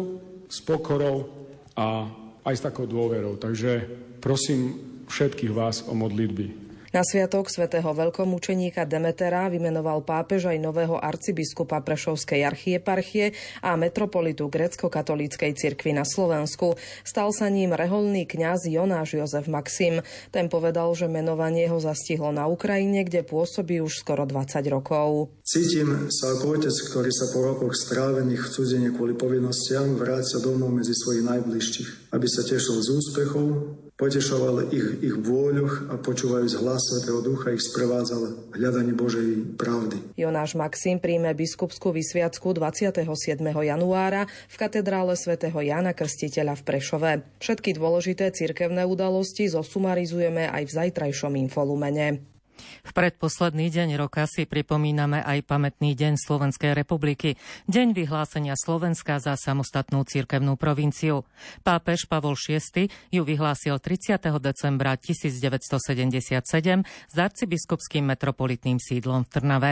s 0.51 0.59
pokorou 0.61 1.31
a 1.73 2.11
aj 2.45 2.55
s 2.59 2.61
takou 2.61 2.85
dôverou. 2.85 3.39
Takže 3.39 3.87
prosím 4.21 4.77
všetkých 5.09 5.53
vás 5.55 5.85
o 5.87 5.95
modlitby. 5.95 6.64
Na 6.95 7.03
sviatok 7.03 7.51
svätého 7.51 7.91
veľkomučeníka 7.91 8.87
Demetera 8.87 9.51
vymenoval 9.51 10.07
pápež 10.07 10.47
aj 10.47 10.63
nového 10.63 10.95
arcibiskupa 10.95 11.83
Prešovskej 11.83 12.47
archieparchie 12.47 13.35
a 13.59 13.75
metropolitu 13.75 14.47
grecko-katolíckej 14.47 15.59
cirkvi 15.59 15.91
na 15.91 16.07
Slovensku. 16.07 16.79
Stal 17.03 17.35
sa 17.35 17.51
ním 17.51 17.75
reholný 17.75 18.23
kňaz 18.23 18.71
Jonáš 18.71 19.19
Jozef 19.19 19.51
Maxim. 19.51 20.07
Ten 20.31 20.47
povedal, 20.47 20.87
že 20.95 21.11
menovanie 21.11 21.67
ho 21.67 21.83
zastihlo 21.83 22.31
na 22.31 22.47
Ukrajine, 22.47 23.03
kde 23.03 23.27
pôsobí 23.27 23.83
už 23.83 23.99
skoro 23.99 24.23
20 24.23 24.63
rokov. 24.71 25.35
Cítim 25.43 26.07
sa 26.07 26.31
ako 26.31 26.55
otec, 26.55 26.75
ktorý 26.79 27.11
sa 27.11 27.27
po 27.35 27.43
rokoch 27.43 27.75
strávených 27.75 28.39
v 28.39 28.51
cudzine 28.55 28.87
kvôli 28.95 29.19
povinnostiam 29.19 29.99
vrácia 29.99 30.39
domov 30.39 30.71
medzi 30.71 30.95
svojich 30.95 31.27
najbližších, 31.27 32.15
aby 32.15 32.27
sa 32.31 32.47
tešil 32.47 32.79
z 32.79 32.87
úspechov, 32.87 33.83
potešoval 33.95 34.75
ich, 34.75 35.07
ich 35.07 35.15
vôľoch 35.15 35.87
a 35.87 35.95
počúvajúc 35.95 36.53
hlas 36.59 36.83
Svetého 36.83 37.23
Ducha 37.23 37.55
ich 37.55 37.63
sprevádzal 37.63 38.51
hľadanie 38.51 38.91
Božej 38.91 39.55
pravdy. 39.55 40.19
Jonáš 40.19 40.59
Maxim 40.59 40.99
príjme 40.99 41.31
biskupskú 41.31 41.95
vysviacku 41.95 42.51
27. 42.51 43.07
januára 43.39 44.27
v 44.51 44.55
katedrále 44.59 45.15
svätého 45.15 45.55
Jana 45.63 45.95
Krstiteľa 45.95 46.59
v 46.59 46.63
Prešove. 46.67 47.11
Všetky 47.39 47.79
dôležité 47.79 48.35
cirkevné 48.35 48.83
udalosti 48.83 49.47
zosumarizujeme 49.47 50.51
aj 50.51 50.63
v 50.67 50.71
zajtrajšom 50.75 51.39
infolumene. 51.39 52.34
V 52.83 52.91
predposledný 52.91 53.71
deň 53.71 54.00
roka 54.00 54.25
si 54.25 54.50
pripomíname 54.50 55.21
aj 55.21 55.45
pamätný 55.45 55.93
deň 55.93 56.17
Slovenskej 56.19 56.74
republiky, 56.74 57.38
deň 57.69 57.93
vyhlásenia 57.93 58.57
Slovenska 58.57 59.21
za 59.21 59.38
samostatnú 59.38 60.03
cirkevnú 60.03 60.57
provinciu. 60.57 61.24
Pápež 61.62 62.09
Pavol 62.09 62.33
VI 62.35 62.89
ju 63.13 63.21
vyhlásil 63.21 63.77
30. 63.79 64.19
decembra 64.41 64.97
1977 64.97 66.41
s 66.85 67.15
arcibiskupským 67.15 68.03
metropolitným 68.05 68.81
sídlom 68.81 69.24
v 69.25 69.29
Trnave. 69.29 69.71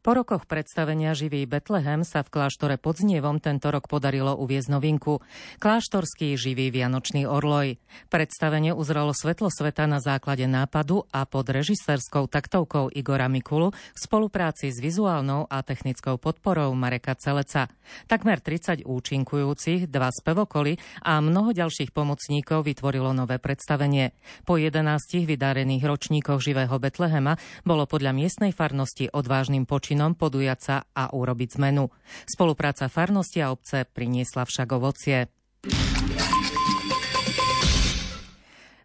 Po 0.00 0.16
rokoch 0.16 0.48
predstavenia 0.48 1.12
Živý 1.12 1.44
Betlehem 1.44 2.08
sa 2.08 2.24
v 2.24 2.32
kláštore 2.32 2.80
pod 2.80 2.96
Znievom 2.96 3.36
tento 3.36 3.68
rok 3.68 3.84
podarilo 3.84 4.32
uviezť 4.32 4.72
novinku. 4.72 5.20
Kláštorský 5.60 6.40
živý 6.40 6.72
Vianočný 6.72 7.28
orloj. 7.28 7.76
Predstavenie 8.08 8.72
uzralo 8.72 9.12
svetlo 9.12 9.52
sveta 9.52 9.84
na 9.84 10.00
základe 10.00 10.48
nápadu 10.48 11.04
a 11.12 11.28
pod 11.28 11.52
režisérskou 11.52 12.32
taktovkou 12.32 12.88
Igora 12.96 13.28
Mikulu 13.28 13.76
v 13.76 13.98
spolupráci 14.00 14.72
s 14.72 14.80
vizuálnou 14.80 15.44
a 15.52 15.60
technickou 15.60 16.16
podporou 16.16 16.72
Mareka 16.72 17.12
Celeca. 17.20 17.68
Takmer 18.08 18.40
30 18.40 18.88
účinkujúcich, 18.88 19.84
dva 19.84 20.08
spevokoly 20.08 20.80
a 21.04 21.20
mnoho 21.20 21.52
ďalších 21.52 21.92
pomocníkov 21.92 22.64
vytvorilo 22.64 23.12
nové 23.12 23.36
predstavenie. 23.36 24.16
Po 24.48 24.56
11 24.56 24.80
vydarených 25.28 25.84
ročníkoch 25.84 26.40
Živého 26.40 26.80
Betlehema 26.80 27.36
bolo 27.68 27.84
podľa 27.84 28.16
miestnej 28.16 28.56
farnosti 28.56 29.12
odvážnym 29.12 29.68
počítaním 29.68 29.89
počinom 29.90 30.14
podujať 30.14 30.58
sa 30.62 30.76
a 30.94 31.10
urobiť 31.10 31.58
zmenu. 31.58 31.90
Spolupráca 32.22 32.86
farnosti 32.86 33.42
a 33.42 33.50
obce 33.50 33.82
priniesla 33.82 34.46
však 34.46 34.70
ovocie. 34.70 35.26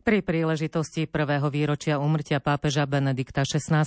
Pri 0.01 0.21
príležitosti 0.25 1.05
prvého 1.05 1.49
výročia 1.53 2.01
umrtia 2.01 2.41
pápeža 2.41 2.89
Benedikta 2.89 3.45
XVI. 3.45 3.85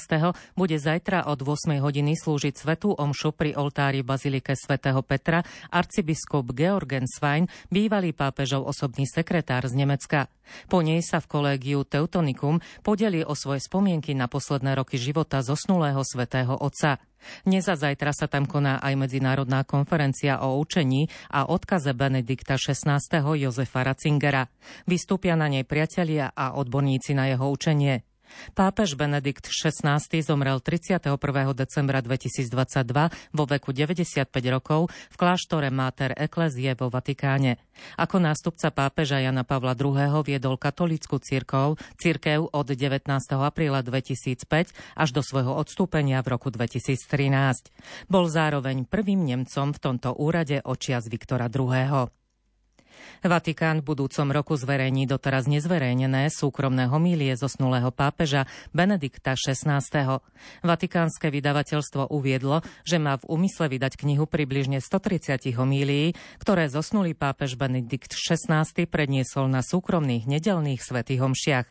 bude 0.55 0.79
zajtra 0.79 1.27
od 1.27 1.43
8 1.43 1.83
hodiny 1.83 2.15
slúžiť 2.15 2.55
svetú 2.55 2.95
omšu 2.95 3.35
pri 3.35 3.59
oltári 3.59 4.07
Bazilike 4.07 4.55
svätého 4.55 5.03
Petra 5.03 5.43
arcibiskup 5.75 6.55
Georgen 6.55 7.11
Svein, 7.11 7.51
bývalý 7.67 8.15
pápežov 8.15 8.63
osobný 8.63 9.11
sekretár 9.11 9.67
z 9.67 9.75
Nemecka. 9.75 10.31
Po 10.73 10.81
nej 10.81 11.05
sa 11.05 11.21
v 11.21 11.31
kolégiu 11.31 11.85
Teutonikum 11.85 12.65
podeli 12.81 13.21
o 13.21 13.37
svoje 13.37 13.61
spomienky 13.61 14.17
na 14.17 14.27
posledné 14.27 14.75
roky 14.75 14.97
života 14.97 15.45
zosnulého 15.45 16.01
svätého 16.03 16.57
Otca. 16.57 16.99
Dnes 17.45 17.67
a 17.67 17.77
zajtra 17.77 18.15
sa 18.15 18.31
tam 18.31 18.47
koná 18.49 18.81
aj 18.81 18.95
medzinárodná 18.97 19.67
konferencia 19.67 20.41
o 20.41 20.57
učení 20.57 21.11
a 21.29 21.51
odkaze 21.51 21.93
Benedikta 21.93 22.57
XVI. 22.57 23.03
Jozefa 23.37 23.85
Ratzingera. 23.85 24.49
Vystúpia 24.89 25.37
na 25.37 25.51
nej 25.51 25.67
priatelia 25.69 26.33
a 26.33 26.57
odborníci 26.57 27.13
na 27.13 27.29
jeho 27.29 27.51
učenie. 27.51 28.08
Pápež 28.53 28.95
Benedikt 28.95 29.49
XVI 29.49 30.01
zomrel 30.23 30.61
31. 30.61 31.19
decembra 31.55 31.99
2022 32.03 33.35
vo 33.35 33.45
veku 33.47 33.71
95 33.75 34.29
rokov 34.51 34.91
v 34.91 35.17
kláštore 35.17 35.69
Mater 35.69 36.15
Ecclesiae 36.17 36.75
vo 36.75 36.89
Vatikáne. 36.89 37.61
Ako 37.95 38.19
nástupca 38.19 38.75
pápeža 38.75 39.23
Jana 39.23 39.47
Pavla 39.47 39.79
II. 39.79 40.23
viedol 40.27 40.59
katolickú 40.59 41.23
církev, 41.23 41.79
církev 41.97 42.51
od 42.51 42.67
19. 42.67 43.07
apríla 43.39 43.81
2005 43.87 44.75
až 44.99 45.09
do 45.15 45.23
svojho 45.23 45.55
odstúpenia 45.55 46.21
v 46.25 46.35
roku 46.35 46.51
2013. 46.51 47.71
Bol 48.11 48.25
zároveň 48.27 48.85
prvým 48.85 49.25
Nemcom 49.25 49.71
v 49.71 49.79
tomto 49.79 50.15
úrade 50.19 50.61
očias 50.65 51.07
Viktora 51.07 51.47
II. 51.47 52.11
Vatikán 53.19 53.83
v 53.83 53.95
budúcom 53.95 54.31
roku 54.31 54.55
zverejní 54.55 55.11
doteraz 55.11 55.51
nezverejnené 55.51 56.31
súkromné 56.31 56.87
homílie 56.87 57.35
zosnulého 57.35 57.91
pápeža 57.91 58.47
Benedikta 58.71 59.35
XVI. 59.35 59.83
Vatikánske 60.63 61.27
vydavateľstvo 61.27 62.15
uviedlo, 62.15 62.63
že 62.87 63.03
má 63.03 63.19
v 63.19 63.27
úmysle 63.27 63.67
vydať 63.75 63.99
knihu 63.99 64.31
približne 64.31 64.79
130 64.79 65.51
homílií, 65.59 66.15
ktoré 66.39 66.71
zosnulý 66.71 67.19
pápež 67.19 67.59
Benedikt 67.59 68.15
XVI 68.15 68.63
predniesol 68.87 69.51
na 69.51 69.67
súkromných 69.67 70.31
nedelných 70.31 70.79
svetých 70.79 71.19
homšiach. 71.19 71.67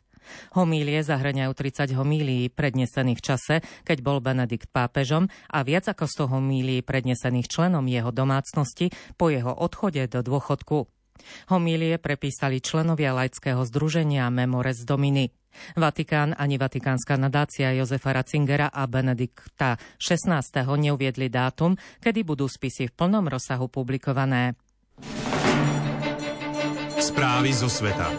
Homílie 0.60 1.00
zahrňajú 1.08 1.52
30 1.56 1.96
homílií 1.96 2.52
prednesených 2.52 3.20
v 3.20 3.26
čase, 3.26 3.56
keď 3.88 3.98
bol 4.04 4.20
Benedikt 4.20 4.68
pápežom 4.68 5.32
a 5.48 5.64
viac 5.64 5.88
ako 5.88 6.28
100 6.28 6.34
homílií 6.36 6.84
prednesených 6.84 7.48
členom 7.48 7.88
jeho 7.88 8.12
domácnosti 8.12 8.92
po 9.16 9.32
jeho 9.32 9.56
odchode 9.56 10.04
do 10.12 10.20
dôchodku. 10.20 10.97
Homílie 11.52 11.98
prepísali 11.98 12.60
členovia 12.60 13.14
laického 13.14 13.64
združenia 13.66 14.30
Memores 14.34 14.84
Domini. 14.84 15.30
Vatikán 15.74 16.38
ani 16.38 16.58
Vatikánska 16.58 17.18
nadácia 17.18 17.74
Jozefa 17.74 18.14
Ratzingera 18.14 18.70
a 18.70 18.86
Benedikta 18.86 19.78
XVI. 19.98 20.42
neuviedli 20.78 21.30
dátum, 21.30 21.76
kedy 22.00 22.22
budú 22.22 22.46
spisy 22.46 22.88
v 22.90 22.96
plnom 22.96 23.26
rozsahu 23.26 23.68
publikované. 23.68 24.54
Správy 26.98 27.54
zo 27.54 27.70
sveta. 27.70 28.10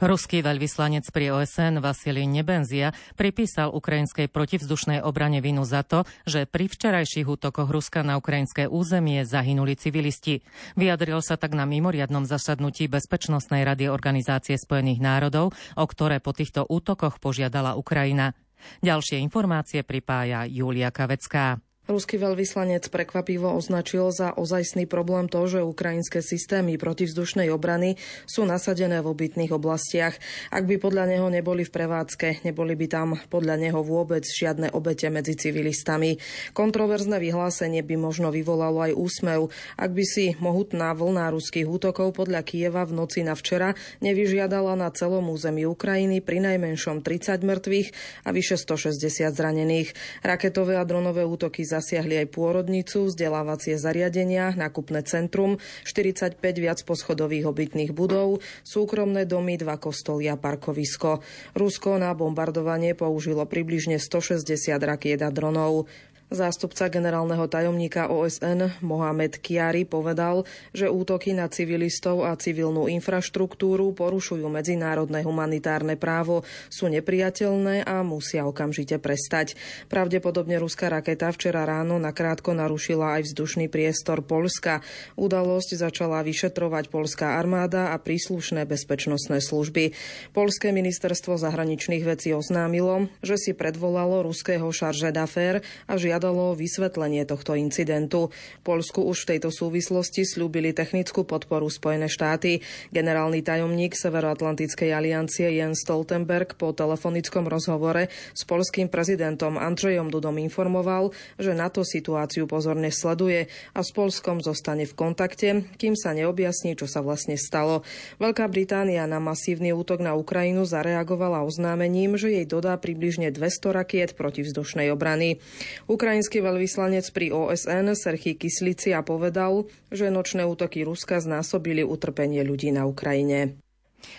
Ruský 0.00 0.40
veľvyslanec 0.40 1.04
pri 1.12 1.28
OSN 1.28 1.84
Vasilij 1.84 2.24
Nebenzia 2.24 2.96
pripísal 3.20 3.68
ukrajinskej 3.68 4.32
protivzdušnej 4.32 5.04
obrane 5.04 5.44
vinu 5.44 5.68
za 5.68 5.84
to, 5.84 6.08
že 6.24 6.48
pri 6.48 6.72
včerajších 6.72 7.28
útokoch 7.28 7.68
Ruska 7.68 8.00
na 8.00 8.16
ukrajinské 8.16 8.64
územie 8.64 9.28
zahynuli 9.28 9.76
civilisti. 9.76 10.40
Vyjadril 10.72 11.20
sa 11.20 11.36
tak 11.36 11.52
na 11.52 11.68
mimoriadnom 11.68 12.24
zasadnutí 12.24 12.88
Bezpečnostnej 12.88 13.60
rady 13.60 13.92
Organizácie 13.92 14.56
spojených 14.56 15.04
národov, 15.04 15.52
o 15.76 15.84
ktoré 15.84 16.16
po 16.16 16.32
týchto 16.32 16.64
útokoch 16.64 17.20
požiadala 17.20 17.76
Ukrajina. 17.76 18.32
Ďalšie 18.80 19.20
informácie 19.20 19.84
pripája 19.84 20.48
Julia 20.48 20.88
Kavecká. 20.88 21.60
Ruský 21.90 22.22
veľvyslanec 22.22 22.86
prekvapivo 22.86 23.50
označil 23.50 24.14
za 24.14 24.30
ozajstný 24.38 24.86
problém 24.86 25.26
to, 25.26 25.42
že 25.50 25.66
ukrajinské 25.66 26.22
systémy 26.22 26.78
protivzdušnej 26.78 27.50
obrany 27.50 27.98
sú 28.30 28.46
nasadené 28.46 29.02
v 29.02 29.10
obytných 29.10 29.50
oblastiach. 29.50 30.14
Ak 30.54 30.70
by 30.70 30.78
podľa 30.78 31.10
neho 31.10 31.26
neboli 31.26 31.66
v 31.66 31.74
prevádzke, 31.74 32.46
neboli 32.46 32.78
by 32.78 32.86
tam 32.86 33.08
podľa 33.26 33.58
neho 33.58 33.82
vôbec 33.82 34.22
žiadne 34.22 34.70
obete 34.70 35.10
medzi 35.10 35.34
civilistami. 35.34 36.22
Kontroverzné 36.54 37.18
vyhlásenie 37.18 37.82
by 37.82 37.98
možno 37.98 38.30
vyvolalo 38.30 38.86
aj 38.86 38.94
úsmev, 38.94 39.50
ak 39.74 39.90
by 39.90 40.04
si 40.06 40.38
mohutná 40.38 40.94
vlna 40.94 41.34
ruských 41.34 41.66
útokov 41.66 42.14
podľa 42.14 42.46
Kieva 42.46 42.86
v 42.86 43.02
noci 43.02 43.26
na 43.26 43.34
včera 43.34 43.74
nevyžiadala 43.98 44.78
na 44.78 44.94
celom 44.94 45.26
území 45.26 45.66
Ukrajiny 45.66 46.22
pri 46.22 46.38
najmenšom 46.38 47.02
30 47.02 47.42
mŕtvych 47.42 47.88
a 48.22 48.30
vyše 48.30 48.54
160 48.54 49.26
zranených. 49.34 49.90
Raketové 50.22 50.78
a 50.78 50.86
dronové 50.86 51.26
útoky 51.26 51.66
za 51.66 51.79
zasiahli 51.80 52.22
aj 52.22 52.28
pôrodnicu, 52.30 53.08
vzdelávacie 53.08 53.80
zariadenia, 53.80 54.52
nákupné 54.54 55.00
centrum, 55.08 55.56
45 55.88 56.38
viac 56.60 56.78
poschodových 56.84 57.48
obytných 57.48 57.90
budov, 57.96 58.44
súkromné 58.62 59.24
domy, 59.24 59.56
dva 59.56 59.80
kostoly 59.80 60.28
a 60.28 60.36
parkovisko. 60.36 61.24
Rusko 61.56 61.96
na 61.96 62.12
bombardovanie 62.12 62.92
použilo 62.92 63.48
približne 63.48 63.96
160 63.96 64.76
rakiet 64.78 65.24
a 65.24 65.32
dronov. 65.32 65.88
Zástupca 66.30 66.86
generálneho 66.86 67.50
tajomníka 67.50 68.06
OSN 68.06 68.78
Mohamed 68.86 69.42
Kiari 69.42 69.82
povedal, 69.82 70.46
že 70.70 70.86
útoky 70.86 71.34
na 71.34 71.50
civilistov 71.50 72.22
a 72.22 72.38
civilnú 72.38 72.86
infraštruktúru 72.86 73.90
porušujú 73.98 74.46
medzinárodné 74.46 75.26
humanitárne 75.26 75.98
právo, 75.98 76.46
sú 76.70 76.86
nepriateľné 76.86 77.82
a 77.82 78.06
musia 78.06 78.46
okamžite 78.46 79.02
prestať. 79.02 79.58
Pravdepodobne 79.90 80.62
ruská 80.62 80.86
raketa 80.86 81.34
včera 81.34 81.66
ráno 81.66 81.98
nakrátko 81.98 82.54
narušila 82.54 83.18
aj 83.18 83.34
vzdušný 83.34 83.66
priestor 83.66 84.22
Polska. 84.22 84.86
Udalosť 85.18 85.82
začala 85.82 86.22
vyšetrovať 86.22 86.94
polská 86.94 87.42
armáda 87.42 87.90
a 87.90 87.98
príslušné 87.98 88.70
bezpečnostné 88.70 89.42
služby. 89.42 89.98
Polské 90.30 90.70
ministerstvo 90.70 91.34
zahraničných 91.42 92.06
vecí 92.06 92.30
oznámilo, 92.30 93.10
že 93.18 93.34
si 93.34 93.50
predvolalo 93.50 94.22
ruského 94.22 94.70
šarže 94.70 95.10
d'affaires 95.10 95.66
a 95.90 95.98
žiadalo 95.98 96.18
žiadalo 96.20 96.52
vysvetlenie 96.52 97.24
tohto 97.24 97.56
incidentu. 97.56 98.28
Polsku 98.60 99.08
už 99.08 99.24
v 99.24 99.28
tejto 99.32 99.48
súvislosti 99.48 100.28
slúbili 100.28 100.76
technickú 100.76 101.24
podporu 101.24 101.72
Spojené 101.72 102.12
štáty. 102.12 102.60
Generálny 102.92 103.40
tajomník 103.40 103.96
Severoatlantickej 103.96 104.92
aliancie 104.92 105.48
Jens 105.48 105.80
Stoltenberg 105.80 106.60
po 106.60 106.76
telefonickom 106.76 107.48
rozhovore 107.48 108.12
s 108.36 108.44
polským 108.44 108.92
prezidentom 108.92 109.56
Andrzejom 109.56 110.12
Dudom 110.12 110.36
informoval, 110.36 111.16
že 111.40 111.56
NATO 111.56 111.88
situáciu 111.88 112.44
pozorne 112.44 112.92
sleduje 112.92 113.48
a 113.72 113.80
s 113.80 113.88
Polskom 113.96 114.44
zostane 114.44 114.84
v 114.84 114.92
kontakte, 114.92 115.72
kým 115.80 115.96
sa 115.96 116.12
neobjasní, 116.12 116.76
čo 116.76 116.84
sa 116.84 117.00
vlastne 117.00 117.40
stalo. 117.40 117.80
Veľká 118.20 118.44
Británia 118.52 119.08
na 119.08 119.24
masívny 119.24 119.72
útok 119.72 120.04
na 120.04 120.12
Ukrajinu 120.12 120.68
zareagovala 120.68 121.48
oznámením, 121.48 122.20
že 122.20 122.28
jej 122.28 122.44
dodá 122.44 122.76
približne 122.76 123.32
200 123.32 123.72
rakiet 123.72 124.12
protivzdušnej 124.20 124.92
obrany. 124.92 125.40
Ukrajina 125.88 126.09
Ukrajinský 126.10 126.42
veľvyslanec 126.42 127.06
pri 127.14 127.30
OSN 127.30 127.94
Serchy 127.94 128.34
Kyslicia 128.34 128.98
povedal, 129.06 129.70
že 129.94 130.10
nočné 130.10 130.42
útoky 130.42 130.82
Ruska 130.82 131.22
znásobili 131.22 131.86
utrpenie 131.86 132.42
ľudí 132.42 132.74
na 132.74 132.82
Ukrajine. 132.82 133.62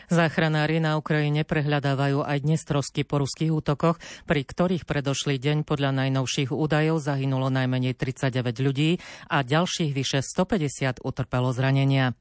Záchranári 0.07 0.79
na 0.79 0.95
Ukrajine 0.95 1.43
prehľadávajú 1.43 2.23
aj 2.23 2.47
dnes 2.47 2.63
trosky 2.63 3.03
po 3.03 3.19
ruských 3.19 3.51
útokoch, 3.51 3.99
pri 4.23 4.47
ktorých 4.47 4.87
predošlý 4.87 5.35
deň 5.35 5.67
podľa 5.67 5.91
najnovších 6.07 6.55
údajov 6.55 7.03
zahynulo 7.03 7.51
najmenej 7.51 7.99
39 7.99 8.39
ľudí 8.63 9.03
a 9.27 9.43
ďalších 9.43 9.91
vyše 9.91 10.23
150 10.23 11.03
utrpelo 11.03 11.51
zranenia. 11.51 12.15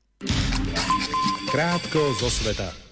Krátko 1.47 2.19
zo 2.19 2.27
sveta. 2.27 2.90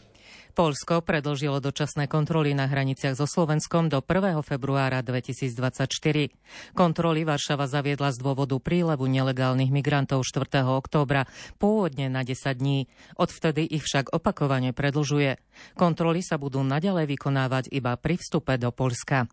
Polsko 0.59 1.07
predlžilo 1.07 1.62
dočasné 1.62 2.11
kontroly 2.11 2.51
na 2.51 2.66
hraniciach 2.66 3.14
so 3.14 3.31
Slovenskom 3.31 3.87
do 3.87 4.03
1. 4.03 4.42
februára 4.42 5.07
2024. 5.07 5.87
Kontroly 6.75 7.23
Varšava 7.23 7.71
zaviedla 7.71 8.11
z 8.11 8.18
dôvodu 8.18 8.59
prílevu 8.59 9.07
nelegálnych 9.07 9.71
migrantov 9.71 10.27
4. 10.27 10.66
októbra, 10.66 11.31
pôvodne 11.62 12.11
na 12.11 12.27
10 12.27 12.59
dní. 12.59 12.90
Odvtedy 13.14 13.71
ich 13.71 13.87
však 13.87 14.11
opakovane 14.11 14.75
predlžuje. 14.75 15.38
Kontroly 15.79 16.27
sa 16.27 16.42
budú 16.42 16.66
naďalej 16.66 17.07
vykonávať 17.07 17.71
iba 17.71 17.94
pri 17.94 18.18
vstupe 18.18 18.59
do 18.59 18.75
Polska. 18.75 19.31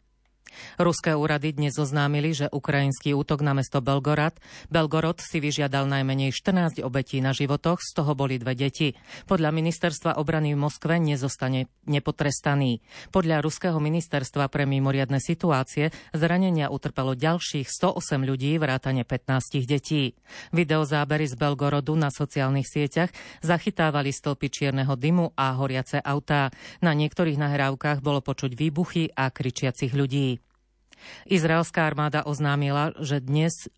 Ruské 0.75 1.15
úrady 1.15 1.55
dnes 1.55 1.75
oznámili, 1.79 2.35
že 2.35 2.51
ukrajinský 2.51 3.15
útok 3.15 3.43
na 3.43 3.55
mesto 3.55 3.79
Belgorod, 3.79 4.35
Belgorod 4.67 5.19
si 5.23 5.39
vyžiadal 5.39 5.87
najmenej 5.87 6.35
14 6.35 6.83
obetí 6.83 7.23
na 7.23 7.31
životoch, 7.31 7.79
z 7.79 7.91
toho 7.95 8.11
boli 8.17 8.39
dve 8.41 8.55
deti. 8.55 8.95
Podľa 9.29 9.51
ministerstva 9.55 10.17
obrany 10.19 10.55
v 10.55 10.59
Moskve 10.59 10.99
nezostane 10.99 11.71
nepotrestaný. 11.87 12.83
Podľa 13.13 13.39
ruského 13.43 13.77
ministerstva 13.79 14.51
pre 14.51 14.67
mimoriadne 14.67 15.21
situácie 15.21 15.93
zranenia 16.11 16.71
utrpelo 16.71 17.15
ďalších 17.15 17.67
108 17.69 18.23
ľudí, 18.25 18.57
vrátane 18.59 19.07
15 19.07 19.63
detí. 19.63 20.17
Videozábery 20.51 21.29
z 21.29 21.35
Belgorodu 21.39 21.93
na 21.95 22.11
sociálnych 22.11 22.67
sieťach 22.67 23.11
zachytávali 23.43 24.11
stĺpy 24.11 24.47
čierneho 24.51 24.95
dymu 24.95 25.35
a 25.35 25.55
horiace 25.55 26.01
autá. 26.01 26.51
Na 26.81 26.91
niektorých 26.91 27.39
nahrávkach 27.39 28.03
bolo 28.03 28.19
počuť 28.19 28.51
výbuchy 28.55 29.13
a 29.15 29.31
kričiacich 29.31 29.95
ľudí. 29.95 30.34
Izraelská 31.29 31.87
armáda 31.87 32.25
oznámila, 32.25 32.91
že 33.01 33.21
dnes 33.23 33.69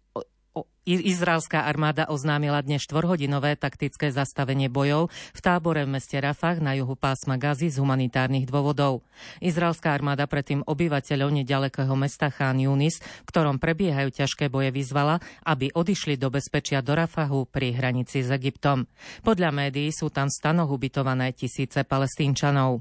Izraelská 0.88 1.68
armáda 1.68 2.08
oznámila 2.08 2.64
dnes 2.64 2.80
štvorhodinové 2.88 3.60
taktické 3.60 4.08
zastavenie 4.08 4.72
bojov 4.72 5.12
v 5.36 5.40
tábore 5.44 5.84
v 5.84 6.00
meste 6.00 6.16
Rafah 6.16 6.64
na 6.64 6.80
juhu 6.80 6.96
pásma 6.96 7.36
Gazy 7.36 7.68
z 7.68 7.84
humanitárnych 7.84 8.48
dôvodov. 8.48 9.04
Izraelská 9.44 9.92
armáda 9.92 10.32
predtým 10.32 10.64
obyvateľov 10.64 11.30
nedalekého 11.44 11.92
mesta 12.00 12.32
Chán 12.32 12.64
Yunis, 12.64 13.04
v 13.04 13.28
ktorom 13.28 13.60
prebiehajú 13.60 14.16
ťažké 14.16 14.48
boje, 14.48 14.72
vyzvala, 14.72 15.20
aby 15.44 15.76
odišli 15.76 16.16
do 16.16 16.32
bezpečia 16.32 16.80
do 16.80 16.96
Rafahu 16.96 17.52
pri 17.52 17.76
hranici 17.76 18.24
s 18.24 18.32
Egyptom. 18.32 18.88
Podľa 19.28 19.52
médií 19.52 19.92
sú 19.92 20.08
tam 20.08 20.32
v 20.32 20.40
stanoch 20.40 20.72
ubytované 20.72 21.36
tisíce 21.36 21.84
palestínčanov. 21.84 22.80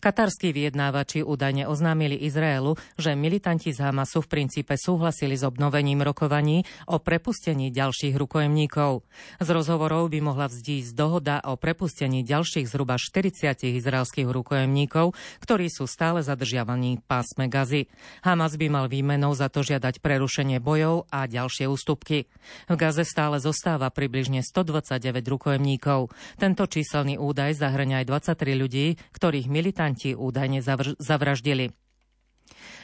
Katarskí 0.00 0.50
vyjednávači 0.54 1.22
údajne 1.22 1.66
oznámili 1.66 2.18
Izraelu, 2.26 2.76
že 2.98 3.14
militanti 3.14 3.70
z 3.72 3.82
Hamasu 3.82 4.24
v 4.24 4.30
princípe 4.30 4.74
súhlasili 4.78 5.38
s 5.38 5.46
obnovením 5.46 6.02
rokovaní 6.02 6.64
o 6.88 6.98
prepustení 6.98 7.70
ďalších 7.70 8.14
rukojemníkov. 8.16 9.06
Z 9.40 9.48
rozhovorov 9.48 10.10
by 10.10 10.18
mohla 10.22 10.46
vzísť 10.50 10.92
dohoda 10.94 11.40
o 11.46 11.56
prepustení 11.56 12.22
ďalších 12.22 12.68
zhruba 12.68 12.98
40 12.98 13.54
izraelských 13.78 14.28
rukojemníkov, 14.28 15.14
ktorí 15.42 15.66
sú 15.70 15.86
stále 15.86 16.22
zadržiavaní 16.22 17.00
v 17.00 17.04
pásme 17.04 17.46
Gazy. 17.46 17.88
Hamas 18.22 18.54
by 18.56 18.66
mal 18.70 18.86
výmenou 18.86 19.34
za 19.34 19.50
to 19.52 19.64
žiadať 19.64 19.98
prerušenie 20.00 20.58
bojov 20.58 21.10
a 21.10 21.26
ďalšie 21.26 21.66
ústupky. 21.68 22.26
V 22.68 22.74
Gaze 22.74 23.04
stále 23.06 23.38
zostáva 23.42 23.90
približne 23.90 24.40
129 24.44 25.22
rukojemníkov. 25.26 26.12
Tento 26.38 26.64
číselný 26.66 27.16
údaj 27.20 27.58
zahrňa 27.58 28.02
aj 28.02 28.06
23 28.34 28.62
ľudí, 28.62 28.86
ktorých 29.14 29.46
militanti 29.62 30.18
údajne 30.18 30.58
zavraždili. 30.98 31.70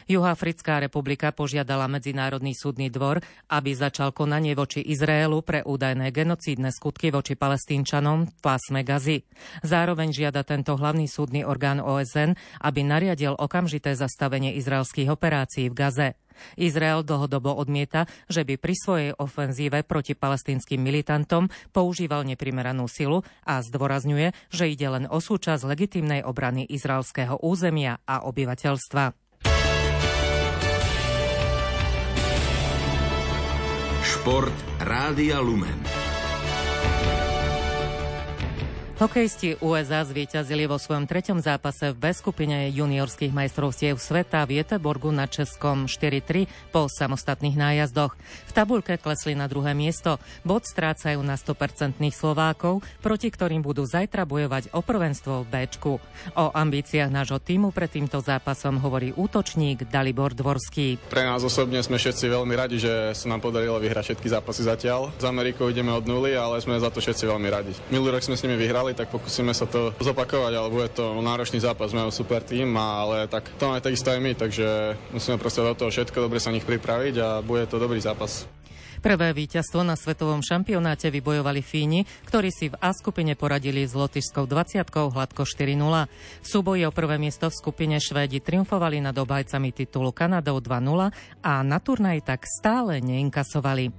Juhoafrická 0.08 0.80
republika 0.80 1.34
požiadala 1.36 1.84
Medzinárodný 1.84 2.56
súdny 2.56 2.88
dvor, 2.88 3.20
aby 3.52 3.76
začal 3.76 4.14
konanie 4.16 4.56
voči 4.56 4.80
Izraelu 4.80 5.44
pre 5.44 5.60
údajné 5.60 6.08
genocídne 6.16 6.72
skutky 6.72 7.12
voči 7.12 7.36
palestínčanom 7.36 8.24
v 8.24 8.38
pásme 8.40 8.80
Gazy. 8.86 9.28
Zároveň 9.60 10.16
žiada 10.16 10.48
tento 10.48 10.80
hlavný 10.80 11.04
súdny 11.12 11.44
orgán 11.44 11.84
OSN, 11.84 12.40
aby 12.64 12.80
nariadil 12.88 13.36
okamžité 13.36 13.92
zastavenie 13.92 14.56
izraelských 14.56 15.12
operácií 15.12 15.68
v 15.68 15.76
Gaze. 15.76 16.08
Izrael 16.56 17.04
dlhodobo 17.04 17.54
odmieta, 17.54 18.10
že 18.26 18.42
by 18.42 18.54
pri 18.56 18.74
svojej 18.74 19.10
ofenzíve 19.16 19.84
proti 19.84 20.16
palestínskym 20.16 20.80
militantom 20.80 21.52
používal 21.70 22.24
neprimeranú 22.26 22.88
silu 22.90 23.26
a 23.44 23.60
zdôrazňuje, 23.60 24.34
že 24.48 24.64
ide 24.70 24.88
len 24.88 25.04
o 25.06 25.18
súčasť 25.20 25.62
legitímnej 25.68 26.24
obrany 26.24 26.64
izraelského 26.64 27.38
územia 27.42 28.00
a 28.08 28.24
obyvateľstva. 28.24 29.28
Šport 34.08 34.56
Rádia 34.80 35.38
Lumen. 35.40 36.07
Hokejisti 38.98 39.54
USA 39.62 40.02
zvíťazili 40.02 40.66
vo 40.66 40.74
svojom 40.74 41.06
treťom 41.06 41.38
zápase 41.38 41.94
v 41.94 42.02
B 42.02 42.10
skupine 42.10 42.66
juniorských 42.74 43.30
majstrovstiev 43.30 43.94
sveta 43.94 44.42
v 44.42 44.58
Jeteborgu 44.58 45.14
na 45.14 45.30
Českom 45.30 45.86
4-3 45.86 46.50
po 46.74 46.90
samostatných 46.90 47.54
nájazdoch. 47.54 48.18
V 48.18 48.52
tabulke 48.58 48.98
klesli 48.98 49.38
na 49.38 49.46
druhé 49.46 49.70
miesto. 49.70 50.18
Bod 50.42 50.66
strácajú 50.66 51.22
na 51.22 51.38
100% 51.38 51.94
Slovákov, 52.10 52.82
proti 52.98 53.30
ktorým 53.30 53.62
budú 53.62 53.86
zajtra 53.86 54.26
bojovať 54.26 54.74
o 54.74 54.82
prvenstvo 54.82 55.46
v 55.46 55.50
Bčku. 55.54 56.02
O 56.34 56.46
ambíciách 56.50 57.14
nášho 57.14 57.38
týmu 57.38 57.70
pred 57.70 57.94
týmto 57.94 58.18
zápasom 58.18 58.82
hovorí 58.82 59.14
útočník 59.14 59.86
Dalibor 59.86 60.34
Dvorský. 60.34 60.98
Pre 61.06 61.22
nás 61.22 61.46
osobne 61.46 61.86
sme 61.86 62.02
všetci 62.02 62.26
veľmi 62.26 62.54
radi, 62.58 62.82
že 62.82 63.14
sa 63.14 63.30
nám 63.30 63.46
podarilo 63.46 63.78
vyhrať 63.78 64.10
všetky 64.10 64.26
zápasy 64.26 64.66
zatiaľ. 64.66 65.14
Z 65.22 65.30
Amerikou 65.30 65.70
ideme 65.70 65.94
od 65.94 66.02
nuly, 66.02 66.34
ale 66.34 66.58
sme 66.58 66.82
za 66.82 66.90
to 66.90 66.98
všetci 66.98 67.30
veľmi 67.30 67.46
radi. 67.46 67.70
Minulý 67.94 68.18
rok 68.18 68.26
sme 68.26 68.34
s 68.34 68.42
nimi 68.42 68.58
vyhrali 68.58 68.87
hrali, 68.88 68.96
tak 68.96 69.12
pokúsime 69.12 69.52
sa 69.52 69.68
to 69.68 69.92
zopakovať, 70.00 70.52
ale 70.56 70.72
bude 70.72 70.88
to 70.96 71.20
náročný 71.20 71.60
zápas, 71.60 71.92
máme 71.92 72.08
super 72.08 72.40
tým, 72.40 72.72
ale 72.72 73.28
tak 73.28 73.44
to 73.60 73.68
máme 73.68 73.84
takisto 73.84 74.08
aj 74.08 74.20
my, 74.24 74.32
takže 74.32 74.96
musíme 75.12 75.36
proste 75.36 75.60
do 75.60 75.76
toho 75.76 75.92
všetko 75.92 76.24
dobre 76.24 76.40
sa 76.40 76.48
nich 76.48 76.64
pripraviť 76.64 77.14
a 77.20 77.28
bude 77.44 77.68
to 77.68 77.76
dobrý 77.76 78.00
zápas. 78.00 78.48
Prvé 78.98 79.30
víťazstvo 79.30 79.86
na 79.86 79.94
svetovom 79.94 80.42
šampionáte 80.42 81.06
vybojovali 81.12 81.62
Fíni, 81.62 82.02
ktorí 82.26 82.50
si 82.50 82.66
v 82.72 82.80
A 82.82 82.90
skupine 82.90 83.38
poradili 83.38 83.86
s 83.86 83.94
Lotyšskou 83.94 84.48
20 84.48 84.82
hladko 84.90 85.46
4-0. 85.46 86.10
V 86.42 86.46
súboji 86.48 86.82
o 86.82 86.90
prvé 86.90 87.14
miesto 87.14 87.46
v 87.46 87.54
skupine 87.54 88.00
Švédi 88.02 88.42
triumfovali 88.42 88.98
nad 88.98 89.14
obajcami 89.14 89.70
titulu 89.70 90.10
Kanadou 90.10 90.58
2-0 90.58 91.14
a 91.44 91.52
na 91.62 91.78
turnaj 91.78 92.26
tak 92.26 92.42
stále 92.48 92.98
neinkasovali. 92.98 93.94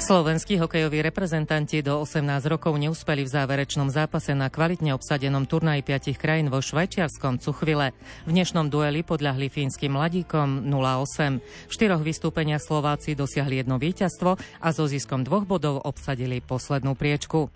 Slovenskí 0.00 0.56
hokejoví 0.56 1.04
reprezentanti 1.04 1.84
do 1.84 2.00
18 2.00 2.24
rokov 2.48 2.72
neúspeli 2.80 3.20
v 3.20 3.36
záverečnom 3.36 3.92
zápase 3.92 4.32
na 4.32 4.48
kvalitne 4.48 4.96
obsadenom 4.96 5.44
turnaji 5.44 5.84
piatich 5.84 6.16
krajín 6.16 6.48
vo 6.48 6.64
švajčiarskom 6.64 7.36
Cuchvile. 7.36 7.92
V 8.24 8.32
dnešnom 8.32 8.72
dueli 8.72 9.04
podľahli 9.04 9.52
fínskym 9.52 9.92
mladíkom 9.92 10.64
0-8. 10.64 11.44
V 11.44 11.72
štyroch 11.76 12.00
vystúpeniach 12.00 12.64
Slováci 12.64 13.12
dosiahli 13.12 13.60
jedno 13.60 13.76
víťazstvo 13.76 14.40
a 14.40 14.68
so 14.72 14.88
ziskom 14.88 15.20
dvoch 15.20 15.44
bodov 15.44 15.84
obsadili 15.84 16.40
poslednú 16.40 16.96
priečku. 16.96 17.52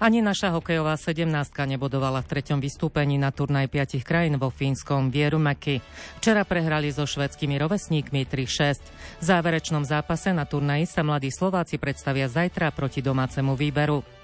Ani 0.00 0.24
naša 0.24 0.52
hokejová 0.56 0.96
sedemnáctka 0.96 1.68
nebodovala 1.68 2.24
v 2.24 2.30
treťom 2.32 2.58
vystúpení 2.58 3.20
na 3.20 3.30
turnaj 3.30 3.68
piatich 3.68 4.02
krajín 4.02 4.40
vo 4.40 4.48
fínskom 4.48 5.12
Vierumäki. 5.12 5.84
Včera 6.18 6.48
prehrali 6.48 6.88
so 6.90 7.04
švedskými 7.04 7.60
rovesníkmi 7.60 8.24
3-6. 8.24 8.80
V 9.20 9.24
záverečnom 9.24 9.84
zápase 9.84 10.32
na 10.32 10.48
turnaji 10.48 10.88
sa 10.88 11.04
mladí 11.04 11.28
Slováci 11.28 11.76
predstavia 11.76 12.26
zajtra 12.26 12.72
proti 12.72 13.04
domácemu 13.04 13.52
výberu. 13.52 14.15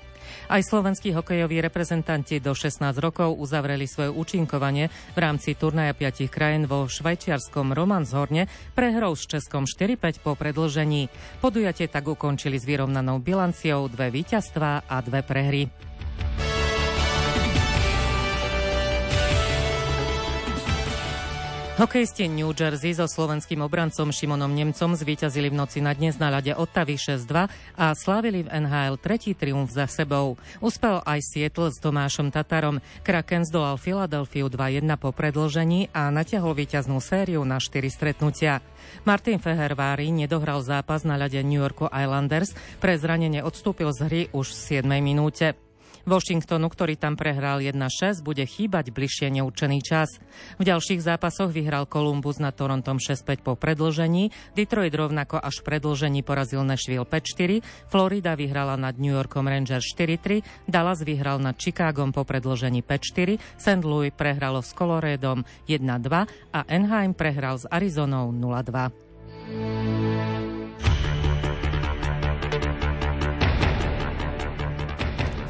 Aj 0.51 0.61
slovenskí 0.61 1.15
hokejoví 1.17 1.63
reprezentanti 1.63 2.43
do 2.43 2.53
16 2.53 2.97
rokov 3.01 3.39
uzavreli 3.39 3.89
svoje 3.89 4.11
účinkovanie 4.13 4.93
v 5.15 5.19
rámci 5.19 5.55
turnaja 5.57 5.97
piatich 5.97 6.29
krajín 6.29 6.67
vo 6.67 6.91
švajčiarskom 6.91 7.73
Romanshorne 7.73 8.51
prehrou 8.77 9.17
s 9.17 9.31
Českom 9.31 9.65
4-5 9.65 10.25
po 10.25 10.37
predlžení. 10.37 11.09
Podujatie 11.39 11.87
tak 11.87 12.11
ukončili 12.11 12.59
s 12.59 12.69
vyrovnanou 12.69 13.23
bilanciou 13.23 13.89
dve 13.89 14.11
víťazstvá 14.11 14.89
a 14.89 14.97
dve 15.01 15.21
prehry. 15.25 15.63
Hokejisti 21.83 22.31
New 22.31 22.55
Jersey 22.55 22.95
so 22.95 23.11
slovenským 23.11 23.59
obrancom 23.59 24.15
Šimonom 24.15 24.55
Nemcom 24.55 24.95
zvíťazili 24.95 25.51
v 25.51 25.59
noci 25.59 25.83
na 25.83 25.91
dnes 25.91 26.15
na 26.15 26.31
ľade 26.31 26.55
Ottavy 26.55 26.95
6-2 26.95 27.51
a 27.75 27.91
slávili 27.99 28.47
v 28.47 28.55
NHL 28.55 29.03
tretí 29.03 29.35
triumf 29.35 29.75
za 29.75 29.91
sebou. 29.91 30.39
Uspel 30.63 31.03
aj 31.03 31.19
Seattle 31.27 31.75
s 31.75 31.83
Tomášom 31.83 32.31
Tatarom. 32.31 32.79
Kraken 33.03 33.43
zdolal 33.43 33.83
Filadelfiu 33.83 34.47
2-1 34.47 34.87
po 34.95 35.11
predlžení 35.11 35.91
a 35.91 36.07
natiahol 36.15 36.55
víťaznú 36.55 37.03
sériu 37.03 37.43
na 37.43 37.59
4 37.59 37.75
stretnutia. 37.91 38.63
Martin 39.03 39.43
Fehervári 39.43 40.15
nedohral 40.15 40.63
zápas 40.63 41.03
na 41.03 41.19
ľade 41.19 41.43
New 41.43 41.59
Yorku 41.59 41.91
Islanders, 41.91 42.55
pre 42.79 42.95
zranenie 42.95 43.43
odstúpil 43.43 43.91
z 43.91 43.99
hry 44.07 44.23
už 44.31 44.55
v 44.55 44.87
7 44.87 45.03
minúte. 45.03 45.59
Washingtonu, 46.03 46.67
ktorý 46.67 46.99
tam 46.99 47.15
prehral 47.15 47.63
1-6, 47.63 48.23
bude 48.27 48.43
chýbať 48.43 48.91
bližšie 48.91 49.31
neurčený 49.31 49.79
čas. 49.83 50.19
V 50.59 50.67
ďalších 50.67 51.03
zápasoch 51.03 51.55
vyhral 51.55 51.87
Columbus 51.87 52.43
nad 52.43 52.55
Torontom 52.55 52.99
6-5 52.99 53.47
po 53.47 53.55
predlžení, 53.55 54.35
Detroit 54.59 54.95
rovnako 54.95 55.39
až 55.39 55.63
v 55.63 55.75
predlžení 55.75 56.21
porazil 56.27 56.67
Nashville 56.67 57.07
5-4, 57.07 57.63
Florida 57.91 58.35
vyhrala 58.35 58.75
nad 58.75 58.99
New 58.99 59.15
Yorkom 59.15 59.47
Rangers 59.47 59.87
4-3, 59.95 60.69
Dallas 60.69 61.03
vyhral 61.07 61.39
nad 61.39 61.55
Chicagom 61.55 62.11
po 62.11 62.27
predlžení 62.27 62.83
5-4, 62.83 63.39
St. 63.59 63.83
Louis 63.87 64.11
prehralo 64.11 64.61
s 64.61 64.75
Coloredom 64.75 65.47
1-2 65.71 66.53
a 66.53 66.61
Anaheim 66.67 67.15
prehral 67.15 67.59
s 67.59 67.65
Arizonou 67.71 68.35
0-2. 68.35 70.12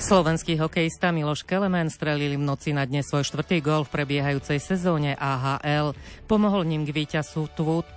Slovenský 0.03 0.59
hokejista 0.59 1.15
Miloš 1.15 1.47
Kelemen 1.47 1.87
strelili 1.87 2.35
v 2.35 2.43
noci 2.43 2.75
na 2.75 2.83
dne 2.83 3.07
svoj 3.07 3.23
štvrtý 3.23 3.63
gol 3.63 3.87
v 3.87 4.03
prebiehajúcej 4.03 4.59
sezóne 4.59 5.15
AHL. 5.15 5.95
Pomohol 6.27 6.67
ním 6.67 6.83
k 6.83 6.91
víťazstvu 6.91 7.47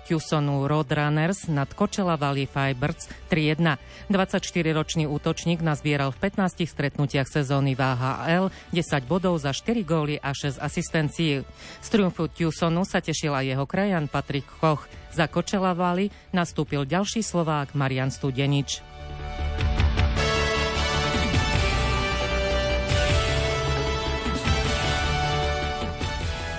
Tucsonu 0.05 0.69
Roadrunners 0.69 1.49
nad 1.49 1.65
Kočela 1.73 2.13
Valley 2.13 2.45
Fibers 2.45 3.09
3-1. 3.33 3.81
24-ročný 4.13 5.09
útočník 5.09 5.65
nazbieral 5.65 6.13
v 6.13 6.29
15 6.29 6.69
stretnutiach 6.69 7.25
sezóny 7.25 7.73
v 7.73 7.81
AHL 7.81 8.45
10 8.69 8.85
bodov 9.09 9.41
za 9.41 9.49
4 9.49 9.81
góly 9.81 10.21
a 10.21 10.29
6 10.29 10.61
asistencií. 10.61 11.41
Z 11.81 11.87
triumfu 11.89 12.29
Tucsonu 12.29 12.85
sa 12.85 13.01
tešil 13.01 13.33
aj 13.33 13.49
jeho 13.49 13.65
krajan 13.65 14.05
Patrik 14.05 14.45
Koch. 14.61 14.85
Za 15.09 15.25
Kočela 15.25 15.73
Valley 15.73 16.13
nastúpil 16.29 16.85
ďalší 16.85 17.25
Slovák 17.25 17.73
Marian 17.73 18.13
Studenič. 18.13 18.85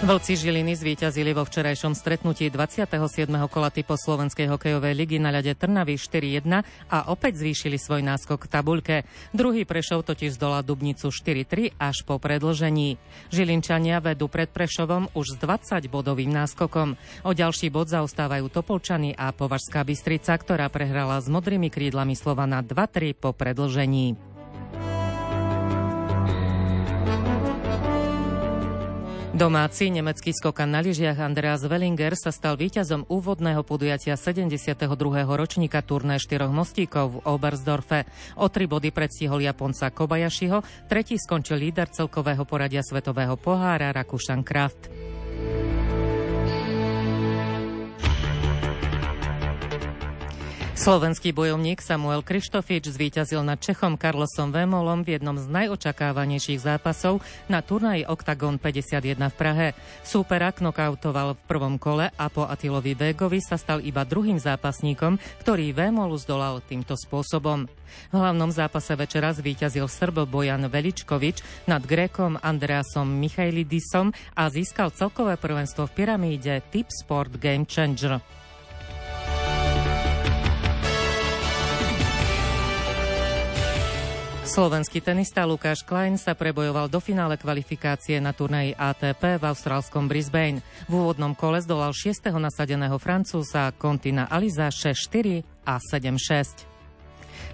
Vlci 0.07 0.39
Žiliny 0.39 0.79
zvíťazili 0.79 1.35
vo 1.35 1.43
včerajšom 1.43 1.99
stretnutí 1.99 2.47
27. 2.47 3.27
kola 3.51 3.75
typu 3.75 3.99
Slovenskej 3.99 4.47
hokejovej 4.47 4.95
ligy 4.95 5.19
na 5.19 5.35
ľade 5.35 5.59
Trnavy 5.59 5.99
4-1 5.99 6.47
a 6.87 7.11
opäť 7.11 7.43
zvýšili 7.43 7.75
svoj 7.75 8.07
náskok 8.07 8.47
k 8.47 8.53
tabuľke. 8.55 8.97
Druhý 9.35 9.67
Prešov 9.67 10.07
totiž 10.07 10.39
zdolal 10.39 10.63
Dubnicu 10.63 11.11
4-3 11.11 11.75
až 11.75 12.07
po 12.07 12.23
predlžení. 12.23 13.03
Žilinčania 13.35 13.99
vedú 13.99 14.31
pred 14.31 14.47
Prešovom 14.47 15.11
už 15.11 15.27
s 15.35 15.37
20 15.43 15.91
bodovým 15.91 16.31
náskokom. 16.31 16.95
O 17.27 17.35
ďalší 17.35 17.75
bod 17.75 17.91
zaostávajú 17.91 18.47
Topolčany 18.47 19.11
a 19.11 19.35
Považská 19.35 19.83
Bystrica, 19.83 20.39
ktorá 20.39 20.71
prehrala 20.71 21.19
s 21.19 21.27
modrými 21.27 21.67
krídlami 21.67 22.15
Slovana 22.15 22.63
2-3 22.63 23.11
po 23.11 23.35
predlžení. 23.35 24.36
Domáci 29.37 29.93
nemecký 29.93 30.33
skokan 30.33 30.73
na 30.73 30.81
lyžiach 30.81 31.21
Andreas 31.21 31.61
Wellinger 31.61 32.17
sa 32.17 32.33
stal 32.33 32.57
víťazom 32.57 33.05
úvodného 33.05 33.61
podujatia 33.69 34.17
72. 34.17 34.89
ročníka 35.29 35.85
turné 35.85 36.17
štyroch 36.17 36.49
mostíkov 36.49 37.21
v 37.21 37.37
Oberstdorfe. 37.37 38.09
O 38.41 38.49
tri 38.49 38.65
body 38.65 38.89
predstihol 38.97 39.45
Japonca 39.45 39.93
Kobayashiho, 39.93 40.65
tretí 40.89 41.21
skončil 41.21 41.61
líder 41.61 41.93
celkového 41.93 42.49
poradia 42.49 42.81
svetového 42.81 43.37
pohára 43.37 43.93
Rakušan 43.93 44.41
Kraft. 44.41 44.89
Slovenský 50.87 51.35
bojovník 51.35 51.83
Samuel 51.83 52.23
Krištofič 52.23 52.95
zvíťazil 52.95 53.43
nad 53.43 53.59
Čechom 53.59 53.99
Carlosom 53.99 54.55
Vémolom 54.55 55.03
v 55.03 55.19
jednom 55.19 55.35
z 55.35 55.51
najočakávanejších 55.51 56.63
zápasov 56.63 57.27
na 57.51 57.59
turnaji 57.59 58.07
Octagon 58.07 58.55
51 58.55 59.19
v 59.19 59.35
Prahe. 59.35 59.69
Súpera 60.07 60.55
knokautoval 60.55 61.35
v 61.35 61.43
prvom 61.51 61.75
kole 61.75 62.15
a 62.15 62.31
po 62.31 62.47
Atilovi 62.47 62.95
Végovi 62.95 63.43
sa 63.43 63.59
stal 63.59 63.83
iba 63.83 64.07
druhým 64.07 64.39
zápasníkom, 64.39 65.19
ktorý 65.43 65.75
Vémolu 65.75 66.15
zdolal 66.23 66.63
týmto 66.63 66.95
spôsobom. 66.95 67.67
V 67.67 68.15
hlavnom 68.15 68.55
zápase 68.55 68.95
večera 68.95 69.35
zvíťazil 69.35 69.91
Srb 69.91 70.23
Bojan 70.23 70.71
Veličkovič 70.71 71.67
nad 71.67 71.83
Grékom 71.83 72.39
Andreasom 72.39 73.11
Michailidisom 73.11 74.15
a 74.39 74.47
získal 74.55 74.95
celkové 74.95 75.35
prvenstvo 75.35 75.91
v 75.91 75.95
pyramíde 75.99 76.63
Tip 76.71 76.95
Sport 76.95 77.43
Game 77.43 77.67
Changer. 77.67 78.23
Slovenský 84.47 85.03
tenista 85.03 85.43
Lukáš 85.43 85.83
Klein 85.83 86.15
sa 86.15 86.39
prebojoval 86.39 86.87
do 86.87 87.03
finále 87.03 87.35
kvalifikácie 87.35 88.23
na 88.23 88.31
turnaji 88.31 88.79
ATP 88.79 89.43
v 89.43 89.45
austrálskom 89.45 90.07
Brisbane. 90.07 90.63
V 90.87 91.03
úvodnom 91.03 91.35
kole 91.35 91.59
zdolal 91.59 91.91
6. 91.91 92.31
nasadeného 92.31 92.95
Francúza 93.03 93.75
Kontina 93.75 94.31
Aliza 94.31 94.71
6-4 94.71 95.43
a 95.67 95.83
7-6. 95.83 96.76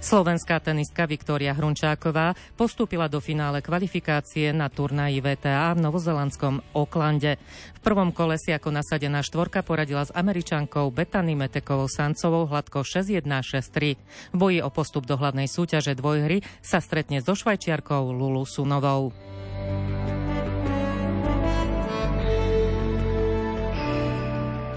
Slovenská 0.03 0.59
tenistka 0.59 1.07
Viktória 1.07 1.55
Hrunčáková 1.55 2.35
postúpila 2.59 3.07
do 3.07 3.23
finále 3.23 3.63
kvalifikácie 3.63 4.51
na 4.51 4.67
turnaji 4.67 5.23
VTA 5.23 5.79
v 5.79 5.79
novozelandskom 5.79 6.59
Oklande. 6.75 7.39
V 7.79 7.81
prvom 7.87 8.11
kole 8.11 8.35
si 8.35 8.51
ako 8.51 8.75
nasadená 8.75 9.23
štvorka 9.23 9.63
poradila 9.63 10.03
s 10.03 10.11
američankou 10.11 10.91
Betany 10.91 11.39
Metekovou 11.39 11.87
Sancovou 11.87 12.51
hladko 12.51 12.83
6-1-6-3. 12.83 14.35
V 14.35 14.37
boji 14.37 14.59
o 14.59 14.75
postup 14.75 15.07
do 15.07 15.15
hlavnej 15.15 15.47
súťaže 15.47 15.95
dvojhry 15.95 16.43
sa 16.59 16.83
stretne 16.83 17.23
so 17.23 17.39
švajčiarkou 17.39 18.11
Lulu 18.11 18.43
Sunovou. 18.43 19.15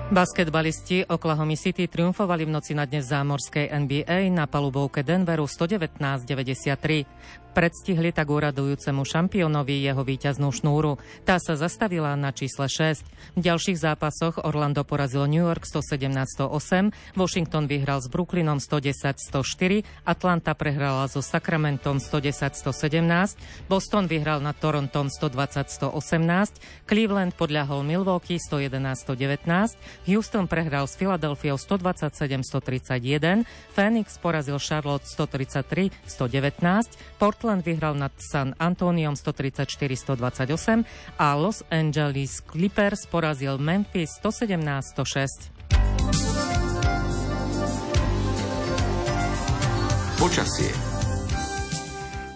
Basketbalisti 0.05 1.01
Oklahoma 1.09 1.57
City 1.57 1.89
triumfovali 1.89 2.45
v 2.45 2.53
noci 2.53 2.77
na 2.77 2.85
dnes 2.85 3.09
zámorskej 3.09 3.73
NBA 3.73 4.29
na 4.29 4.45
palubovke 4.45 5.01
Denveru 5.01 5.49
119-93. 5.49 7.44
Predstihli 7.55 8.11
tak 8.11 8.27
úradujúcemu 8.27 9.07
šampiónovi 9.07 9.79
jeho 9.79 10.03
víťaznú 10.03 10.51
šnúru. 10.51 10.99
Tá 11.23 11.39
sa 11.39 11.55
zastavila 11.55 12.11
na 12.19 12.35
čísle 12.35 12.67
6. 12.67 13.07
V 13.07 13.39
ďalších 13.39 13.79
zápasoch 13.79 14.43
Orlando 14.43 14.83
porazilo 14.83 15.23
New 15.23 15.39
York 15.39 15.63
117-108, 15.63 17.15
Washington 17.15 17.63
vyhral 17.71 18.03
s 18.03 18.11
Brooklynom 18.11 18.59
110-104, 18.59 19.87
Atlanta 20.03 20.51
prehrala 20.51 21.07
so 21.07 21.23
Sacramentom 21.23 22.03
110-117, 22.03 23.39
Boston 23.71 24.11
vyhral 24.11 24.43
nad 24.43 24.59
Torontom 24.59 25.07
120-118, 25.07 26.59
Cleveland 26.83 27.39
podľahol 27.39 27.87
Milwaukee 27.87 28.35
111-119, 28.35 29.79
Houston 30.11 30.51
prehral 30.51 30.91
s 30.91 30.99
Philadelphia 30.99 31.55
127-131, 31.55 33.47
Phoenix 33.71 34.19
porazil 34.19 34.59
Charlotte 34.59 35.07
133-119, 35.07 36.91
Portland 37.15 37.44
Portland 37.45 37.61
vyhral 37.61 37.93
nad 37.93 38.09
San 38.17 38.57
Antoniom 38.57 39.13
134-128 39.13 40.81
a 41.21 41.37
Los 41.37 41.61
Angeles 41.69 42.41
Clippers 42.41 43.05
porazil 43.05 43.61
Memphis 43.61 44.17
117-106. 44.17 45.53
Počasie. 50.17 50.73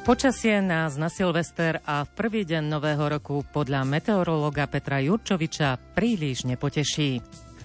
Počasie 0.06 0.62
nás 0.62 0.94
na 1.02 1.10
Silvester 1.10 1.82
a 1.90 2.06
v 2.06 2.10
prvý 2.14 2.46
deň 2.46 2.70
nového 2.70 3.10
roku 3.10 3.42
podľa 3.50 3.90
meteorológa 3.90 4.70
Petra 4.70 5.02
Jurčoviča 5.02 5.98
príliš 5.98 6.46
nepoteší 6.46 7.18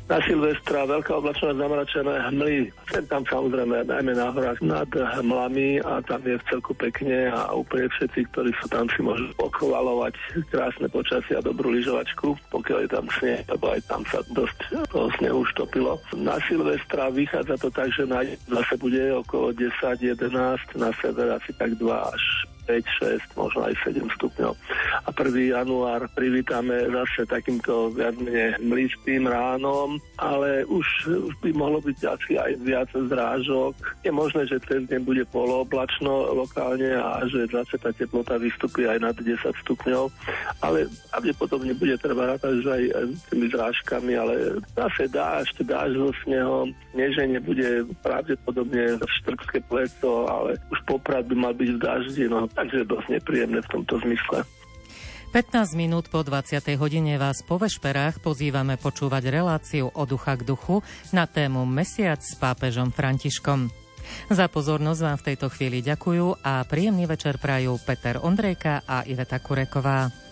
na 0.05 0.21
Silvestra 0.21 0.85
veľká 0.85 1.17
oblačnosť 1.17 1.57
zamračené 1.57 2.14
hmly. 2.29 2.69
Sem 2.93 3.05
tam 3.09 3.25
samozrejme 3.25 3.88
najmä 3.88 4.12
na 4.12 4.29
horách 4.29 4.61
nad 4.61 4.88
hmlami 4.93 5.81
a 5.81 6.05
tam 6.05 6.21
je 6.23 6.37
v 6.37 6.47
celku 6.53 6.77
pekne 6.77 7.33
a 7.33 7.57
úplne 7.57 7.88
všetci, 7.88 8.21
ktorí 8.33 8.53
sú 8.61 8.67
tam 8.69 8.85
si 8.93 9.01
môžu 9.01 9.25
pochvalovať 9.40 10.12
krásne 10.53 10.88
počasie 10.93 11.40
a 11.40 11.45
dobrú 11.45 11.73
lyžovačku, 11.73 12.37
pokiaľ 12.53 12.79
je 12.85 12.90
tam 12.93 13.07
sneh, 13.17 13.43
lebo 13.49 13.64
aj 13.73 13.81
tam 13.88 14.03
sa 14.12 14.21
dosť 14.37 14.59
toho 14.93 15.09
snehu 15.17 15.40
už 15.40 15.51
topilo. 15.57 15.97
Na 16.12 16.37
Silvestra 16.45 17.09
vychádza 17.09 17.57
to 17.57 17.73
tak, 17.73 17.88
že 17.97 18.05
na 18.05 18.21
zase 18.49 18.77
bude 18.77 19.01
okolo 19.25 19.57
10-11, 19.57 20.21
na 20.77 20.93
sever 21.01 21.33
asi 21.33 21.51
tak 21.57 21.73
2 21.81 21.88
až 21.88 22.23
5, 22.66 23.37
6, 23.37 23.40
možno 23.40 23.61
aj 23.68 23.74
7 23.85 24.05
stupňov. 24.16 24.53
A 25.05 25.09
1. 25.12 25.55
január 25.55 26.09
privítame 26.16 26.88
zase 26.88 27.29
takýmto 27.29 27.92
viac 27.92 28.16
menej 28.16 28.57
mlistým 28.61 29.29
ránom, 29.29 30.00
ale 30.16 30.64
už, 30.66 30.87
už 31.09 31.35
by 31.44 31.50
mohlo 31.53 31.79
byť 31.85 31.98
asi 32.09 32.33
aj 32.40 32.53
viac 32.64 32.88
zrážok. 32.92 33.74
Je 34.03 34.12
možné, 34.12 34.48
že 34.48 34.62
cez 34.64 34.85
deň 34.88 35.00
bude 35.05 35.24
polooblačno 35.29 36.33
lokálne 36.35 36.96
a 36.96 37.22
že 37.29 37.46
zase 37.50 37.77
tá 37.79 37.92
teplota 37.92 38.40
vystupí 38.40 38.88
aj 38.88 38.98
nad 39.00 39.16
10 39.16 39.37
stupňov, 39.64 40.09
ale 40.64 40.88
pravdepodobne 41.12 41.72
bude 41.77 41.96
treba 42.00 42.35
rátať, 42.35 42.53
že 42.64 42.70
aj 42.70 42.85
tými 43.31 43.46
zrážkami, 43.53 44.12
ale 44.16 44.35
zase 44.74 45.09
dážď, 45.12 45.57
dážď 45.64 45.94
so 46.00 46.11
snehom, 46.24 46.66
neženie 46.94 47.38
bude 47.40 47.85
pravdepodobne 48.00 48.98
štrkské 49.20 49.61
pleco, 49.66 50.27
ale 50.31 50.57
už 50.70 50.79
poprad 50.87 51.27
by 51.27 51.37
mal 51.37 51.55
byť 51.55 51.70
v 51.74 51.83
daždi, 51.83 52.24
no 52.31 52.46
takže 52.55 52.88
dosť 52.88 53.21
nepríjemné 53.21 53.61
v 53.61 53.69
tomto 53.71 54.01
zmysle. 54.03 54.47
15 55.35 55.75
minút 55.75 56.07
po 56.14 56.23
20. 56.23 56.62
hodine 56.79 57.19
vás 57.19 57.43
po 57.43 57.59
vešperách 57.59 58.23
pozývame 58.23 58.79
počúvať 58.79 59.35
reláciu 59.35 59.90
o 59.90 60.03
ducha 60.07 60.38
k 60.38 60.47
duchu 60.47 60.79
na 61.11 61.27
tému 61.27 61.67
Mesiac 61.67 62.23
s 62.23 62.38
pápežom 62.38 62.95
Františkom. 62.95 63.67
Za 64.31 64.47
pozornosť 64.47 65.01
vám 65.03 65.19
v 65.19 65.27
tejto 65.35 65.47
chvíli 65.51 65.83
ďakujú 65.83 66.47
a 66.47 66.62
príjemný 66.62 67.11
večer 67.11 67.43
prajú 67.43 67.83
Peter 67.83 68.23
Ondrejka 68.23 68.87
a 68.87 69.03
Iveta 69.11 69.43
Kureková. 69.43 70.24